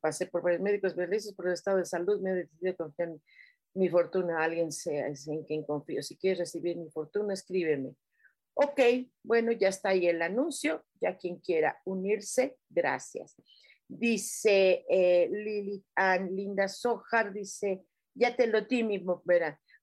[0.00, 2.20] pasé por varios médicos felices por el estado de salud.
[2.20, 3.12] Me he decidido confiar
[3.74, 6.02] mi fortuna a alguien sea en quien confío.
[6.02, 7.94] Si quieres recibir mi fortuna, escríbeme.
[8.54, 8.80] Ok,
[9.22, 10.84] bueno, ya está ahí el anuncio.
[11.00, 13.36] Ya quien quiera unirse, gracias.
[13.88, 17.84] Dice eh, Lili Ann, Linda Sojar, dice,
[18.14, 19.04] ya te lo di, mi,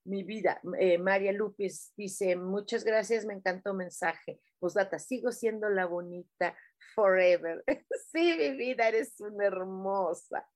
[0.05, 0.61] mi vida.
[0.79, 4.39] Eh, María Lupis dice, muchas gracias, me encantó mensaje.
[4.59, 6.55] Pues data, sigo siendo la bonita
[6.95, 7.63] forever.
[8.11, 10.47] sí, mi vida, eres una hermosa.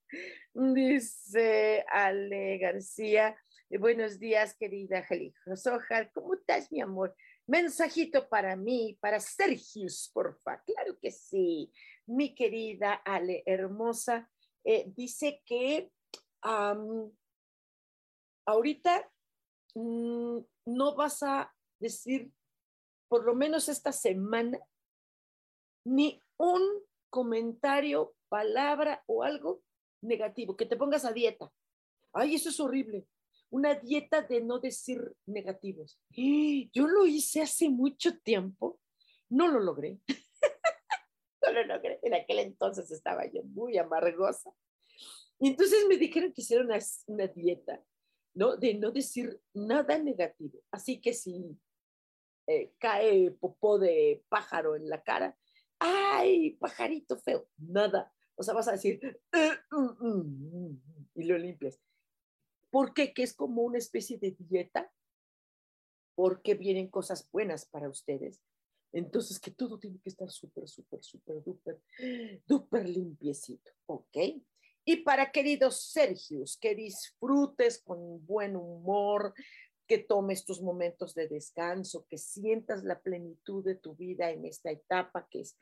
[0.53, 3.35] Dice Ale García,
[3.79, 7.15] buenos días, querida Angélica Sojar, ¿cómo estás, mi amor?
[7.47, 10.61] Mensajito para mí, para Sergius, porfa.
[10.65, 11.71] Claro que sí.
[12.05, 14.29] Mi querida Ale, hermosa,
[14.63, 15.91] eh, dice que
[18.45, 19.09] ahorita
[19.75, 22.31] mm, no vas a decir,
[23.07, 24.59] por lo menos esta semana,
[25.85, 26.61] ni un
[27.09, 29.61] comentario, palabra o algo
[30.01, 31.51] negativo, que te pongas a dieta.
[32.13, 33.07] Ay, eso es horrible
[33.53, 35.99] una dieta de no decir negativos.
[36.09, 38.79] Yo lo hice hace mucho tiempo,
[39.29, 39.99] no lo logré.
[41.43, 41.99] no lo logré.
[42.01, 44.51] En aquel entonces estaba yo muy amargosa.
[45.39, 46.65] Y entonces me dijeron que hiciera
[47.05, 47.79] una dieta,
[48.33, 48.57] ¿no?
[48.57, 50.59] De no decir nada negativo.
[50.71, 51.57] Así que si
[52.47, 55.37] eh, cae popó de pájaro en la cara,
[55.79, 57.47] ¡ay, pajarito feo!
[57.57, 58.11] Nada.
[58.35, 58.99] O sea, vas a decir,
[59.31, 60.81] mm, mm, mm",
[61.15, 61.79] y lo limpias.
[62.69, 63.13] ¿Por qué?
[63.13, 64.91] Que es como una especie de dieta,
[66.15, 68.41] porque vienen cosas buenas para ustedes.
[68.91, 71.81] Entonces, que todo tiene que estar súper, súper, súper, duper,
[72.45, 74.17] duper limpiecito, ¿ok?
[74.85, 79.33] Y para queridos Sergios, que disfrutes con buen humor,
[79.87, 84.71] que tomes tus momentos de descanso, que sientas la plenitud de tu vida en esta
[84.71, 85.55] etapa que es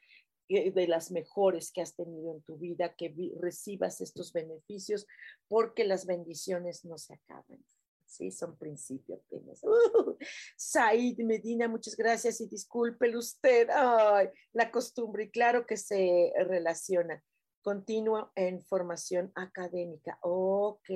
[0.48, 5.08] de las mejores que has tenido en tu vida, que recibas estos beneficios,
[5.48, 7.64] porque las bendiciones no se acaban.
[8.06, 9.62] Sí, son principios apenas.
[9.64, 10.18] Uh,
[10.58, 13.70] Said Medina, muchas gracias y disculpe usted.
[13.74, 17.24] Ay, la costumbre, y claro que se relaciona.
[17.62, 20.18] Continuo en formación académica.
[20.22, 20.88] Ok,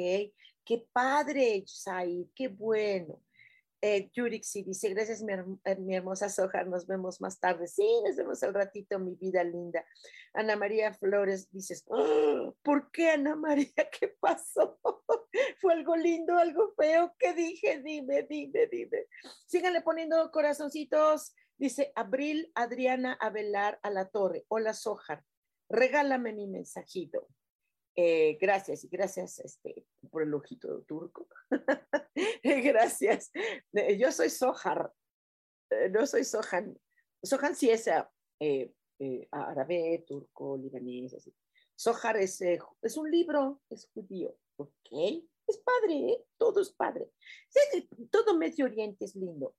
[0.63, 3.19] qué padre, Said, qué bueno.
[3.81, 4.09] Eh,
[4.41, 7.67] sí dice, gracias mi, eh, mi, hermosa Soja, nos vemos más tarde.
[7.67, 9.85] Sí, nos vemos al ratito, mi vida linda.
[10.33, 12.51] Ana María Flores, dices, ¡Ah!
[12.63, 13.67] ¿por qué Ana María?
[13.99, 14.79] ¿Qué pasó?
[15.61, 17.13] ¿Fue algo lindo, algo feo?
[17.19, 17.81] ¿Qué dije?
[17.83, 19.05] Dime, dime, dime.
[19.45, 21.35] Síganle poniendo corazoncitos.
[21.57, 24.45] Dice Abril Adriana Avelar a la Torre.
[24.47, 25.23] Hola Sojar,
[25.69, 27.27] regálame mi mensajito.
[27.97, 31.27] Eh, gracias y gracias este, por el ojito turco.
[32.43, 33.31] gracias.
[33.73, 34.91] Eh, yo soy Sohar,
[35.69, 36.77] eh, no soy Sohan.
[37.23, 37.89] Sohan sí es
[39.31, 41.13] árabe, turco, libanés.
[41.13, 41.33] Así.
[41.75, 44.37] Sohar es, es un libro, es judío.
[44.57, 47.09] Ok, es padre, todo es padre.
[48.11, 49.55] todo Medio Oriente es lindo.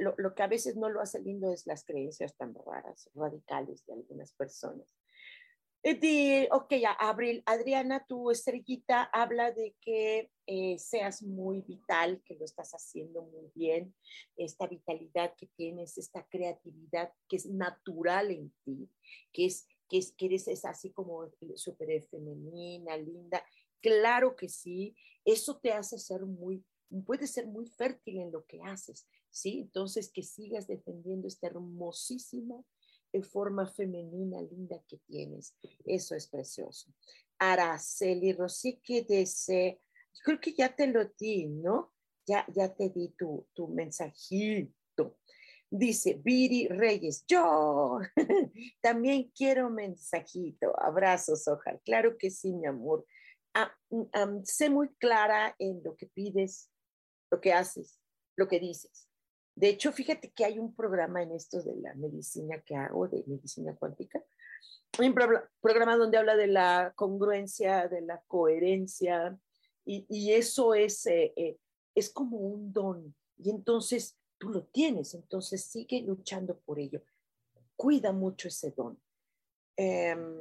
[0.00, 3.84] Lo, lo, que a veces no lo hace lindo es las creencias tan raras, radicales
[3.86, 4.86] de algunas personas.
[5.94, 12.44] De, ok, Abril, Adriana, tu estrellita habla de que eh, seas muy vital, que lo
[12.44, 13.94] estás haciendo muy bien,
[14.36, 18.90] esta vitalidad que tienes, esta creatividad que es natural en ti,
[19.32, 23.44] que es que, es, que eres es así como súper femenina, linda.
[23.80, 26.64] Claro que sí, eso te hace ser muy,
[27.04, 29.60] puedes ser muy fértil en lo que haces, ¿sí?
[29.60, 32.64] Entonces, que sigas defendiendo esta hermosísima
[33.22, 35.54] forma femenina linda que tienes.
[35.84, 36.92] Eso es precioso.
[37.38, 39.80] Araceli Rosique dice,
[40.24, 41.92] creo que ya te lo di, ¿no?
[42.26, 45.18] Ya, ya te di tu, tu mensajito.
[45.68, 47.98] Dice Viri Reyes, yo
[48.80, 50.72] también quiero mensajito.
[50.80, 51.80] Abrazos, Ojar.
[51.84, 53.04] Claro que sí, mi amor.
[53.54, 56.70] Ah, mm, sé muy clara en lo que pides,
[57.30, 57.98] lo que haces,
[58.36, 59.08] lo que dices.
[59.54, 63.24] De hecho, fíjate que hay un programa en esto de la medicina que hago, de
[63.26, 64.22] medicina cuántica.
[64.98, 65.14] Un
[65.60, 69.38] programa donde habla de la congruencia, de la coherencia,
[69.88, 71.58] y, eso es, eh, eh,
[71.94, 73.14] es como un don.
[73.38, 77.02] Y entonces tú lo tienes, entonces sigue luchando por ello.
[77.76, 79.00] Cuida mucho ese don.
[79.76, 80.38] Em,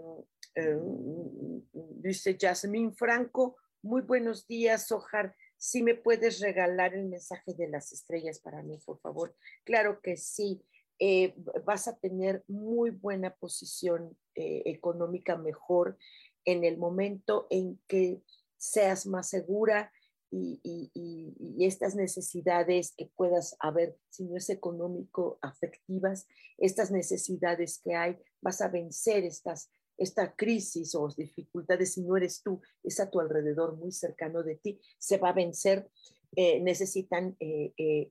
[1.74, 5.36] dice Jasmine Franco, muy buenos días, Ojar.
[5.58, 9.36] Si me puedes regalar el mensaje de las estrellas para mí, por favor.
[9.64, 10.64] Claro que sí.
[10.98, 11.36] Eh,
[11.66, 15.98] vas a tener muy buena posición eh, económica mejor
[16.46, 18.22] en el momento en que
[18.58, 19.92] seas más segura
[20.32, 26.28] y, estas necesidades que puedas haber, si no es económico, afectivas,
[26.58, 32.42] estas necesidades que hay, vas a vencer estas, esta crisis o dificultades, si no eres
[32.42, 35.90] tú, es a tu alrededor, muy cercano de ti, se va a vencer.
[36.38, 37.38] Eh, necesitan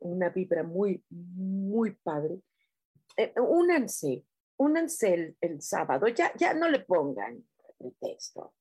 [0.00, 2.40] una vibra muy, muy padre
[3.16, 4.24] eh, únanse,
[4.56, 7.44] únanse el, sábado, ya, ya no le pongan
[7.78, 8.54] pretexto.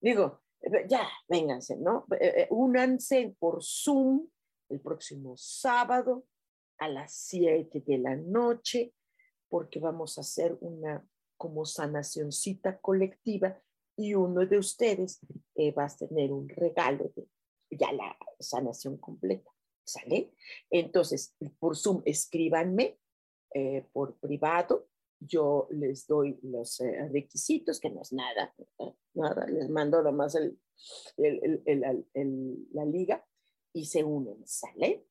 [0.00, 2.06] Digo, eh, ya, vénganse, ¿no?
[2.20, 4.28] Eh, únanse por Zoom
[4.68, 6.26] el próximo sábado
[6.78, 8.92] a las 7 de la noche,
[9.48, 11.02] porque vamos a hacer una
[11.36, 13.60] como sanacioncita colectiva
[13.96, 15.20] y uno de ustedes
[15.76, 17.26] va a tener un regalo de
[17.70, 19.50] ya la sanación completa,
[19.84, 20.32] ¿sale?
[20.70, 22.98] Entonces, por Zoom, escríbanme
[23.54, 24.88] eh, por privado.
[25.18, 28.54] Yo les doy los eh, requisitos, que no es nada,
[29.14, 30.58] nada, les mando nomás el,
[31.16, 33.26] la liga
[33.72, 35.06] y se unen, ¿sale?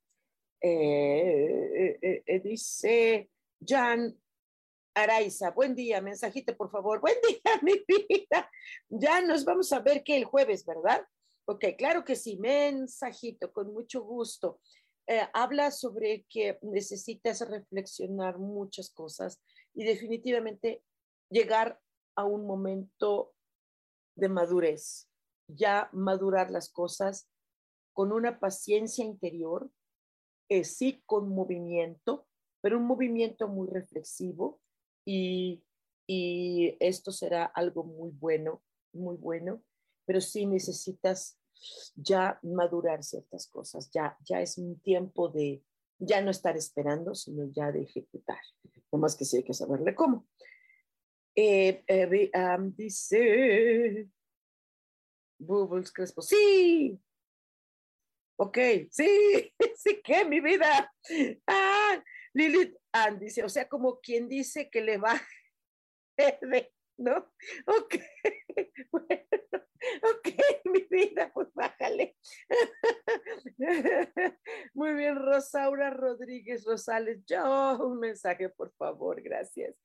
[0.62, 3.30] Eh, dice
[3.66, 4.16] Jan
[4.98, 7.02] Araiza, buen día, mensajito, por favor.
[7.02, 8.50] Buen día, mi vida.
[8.88, 11.06] Ya nos vamos a ver que el jueves, ¿verdad?
[11.46, 14.62] Ok, claro que sí, mensajito, con mucho gusto.
[15.06, 19.42] Eh, habla sobre que necesitas reflexionar muchas cosas
[19.74, 20.82] y definitivamente
[21.30, 21.78] llegar
[22.16, 23.36] a un momento
[24.16, 25.10] de madurez,
[25.48, 27.30] ya madurar las cosas
[27.92, 29.70] con una paciencia interior,
[30.48, 32.26] eh, sí con movimiento,
[32.62, 34.62] pero un movimiento muy reflexivo
[35.06, 35.64] y,
[36.08, 38.62] y esto será algo muy bueno,
[38.94, 39.64] muy bueno,
[40.06, 41.40] pero sí necesitas
[41.96, 45.64] ya madurar ciertas cosas, ya, ya es un tiempo de
[46.00, 48.40] ya no estar esperando, sino ya de ejecutar.
[48.92, 50.28] No más que sí hay que saberle cómo.
[51.36, 52.32] Eh, eh,
[52.76, 54.10] dice
[55.38, 57.00] Bubbles Crespo, sí,
[58.38, 58.58] ok,
[58.90, 60.94] sí, sí que mi vida.
[61.48, 61.75] Ah,
[62.36, 65.14] Lilith Ann dice, o sea, como quien dice que le va
[66.98, 67.18] ¿no?
[67.66, 67.96] Ok,
[68.92, 69.26] bueno,
[70.04, 70.28] ok,
[70.66, 72.18] mi vida, pues bájale.
[74.74, 79.76] Muy bien, Rosaura Rodríguez Rosales, yo un mensaje, por favor, gracias.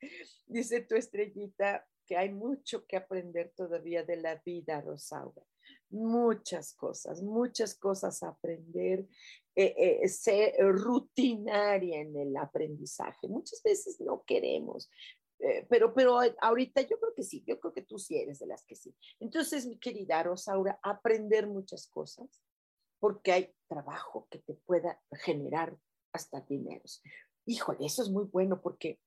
[0.47, 5.43] Dice tu estrellita que hay mucho que aprender todavía de la vida, Rosaura.
[5.91, 9.07] Muchas cosas, muchas cosas aprender.
[9.63, 13.29] Eh, eh, ser rutinaria en el aprendizaje.
[13.29, 14.91] Muchas veces no queremos,
[15.39, 18.47] eh, pero, pero ahorita yo creo que sí, yo creo que tú sí eres de
[18.47, 18.97] las que sí.
[19.19, 22.43] Entonces, mi querida Rosaura, aprender muchas cosas,
[23.01, 25.77] porque hay trabajo que te pueda generar
[26.15, 27.03] hasta dineros.
[27.45, 28.99] Híjole, eso es muy bueno porque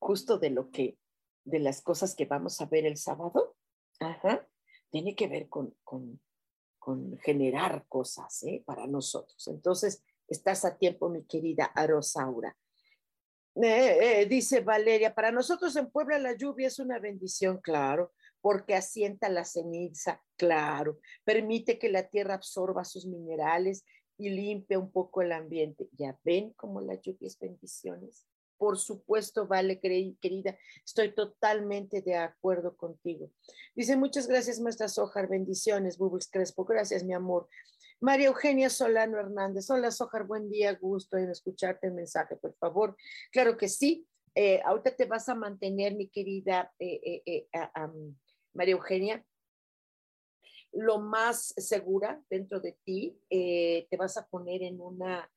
[0.00, 0.96] justo de lo que,
[1.44, 3.56] de las cosas que vamos a ver el sábado,
[4.88, 6.18] tiene que ver con, con,
[6.78, 8.62] con generar cosas ¿eh?
[8.64, 9.46] para nosotros.
[9.48, 12.56] Entonces, estás a tiempo, mi querida Rosaura.
[13.62, 18.74] Eh, eh, dice Valeria, para nosotros en Puebla la lluvia es una bendición, claro, porque
[18.74, 23.84] asienta la ceniza, claro, permite que la tierra absorba sus minerales
[24.16, 25.88] y limpia un poco el ambiente.
[25.92, 28.27] ¿Ya ven cómo la lluvia es bendiciones?
[28.58, 33.30] Por supuesto, vale, querida, estoy totalmente de acuerdo contigo.
[33.74, 37.48] Dice, muchas gracias, maestra Sojar, bendiciones, Bubbles Crespo, gracias, mi amor.
[38.00, 39.70] María Eugenia Solano Hernández.
[39.70, 42.96] Hola, Sojar, buen día, gusto en escucharte el mensaje, por favor.
[43.32, 44.06] Claro que sí.
[44.34, 47.48] Eh, ahorita te vas a mantener, mi querida eh, eh,
[48.54, 49.24] María Eugenia,
[50.72, 53.20] lo más segura dentro de ti.
[53.28, 55.28] te vas a poner en una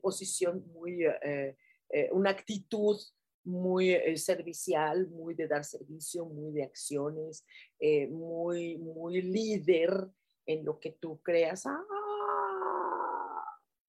[0.00, 1.04] posición muy,
[2.12, 2.96] una actitud
[3.44, 7.44] muy servicial, muy de dar servicio, muy de acciones,
[8.10, 10.08] muy, muy líder
[10.46, 11.66] en lo que tú creas.
[11.66, 11.84] Ah,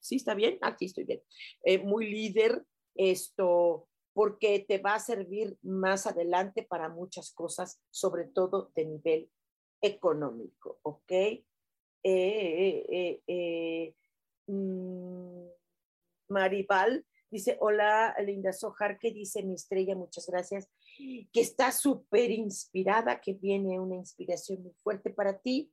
[0.04, 1.22] sí, está bien, aquí estoy bien.
[1.64, 8.26] Eh, muy líder, esto, porque te va a servir más adelante para muchas cosas, sobre
[8.26, 9.32] todo de nivel
[9.82, 11.12] económico, ¿ok?
[12.06, 13.95] Eh, eh,
[14.47, 15.45] mm,
[16.30, 19.95] Maribal dice, hola, Linda Sojar, ¿qué dice mi estrella?
[19.95, 20.69] Muchas gracias.
[20.97, 25.72] Que está súper inspirada, que viene una inspiración muy fuerte para ti.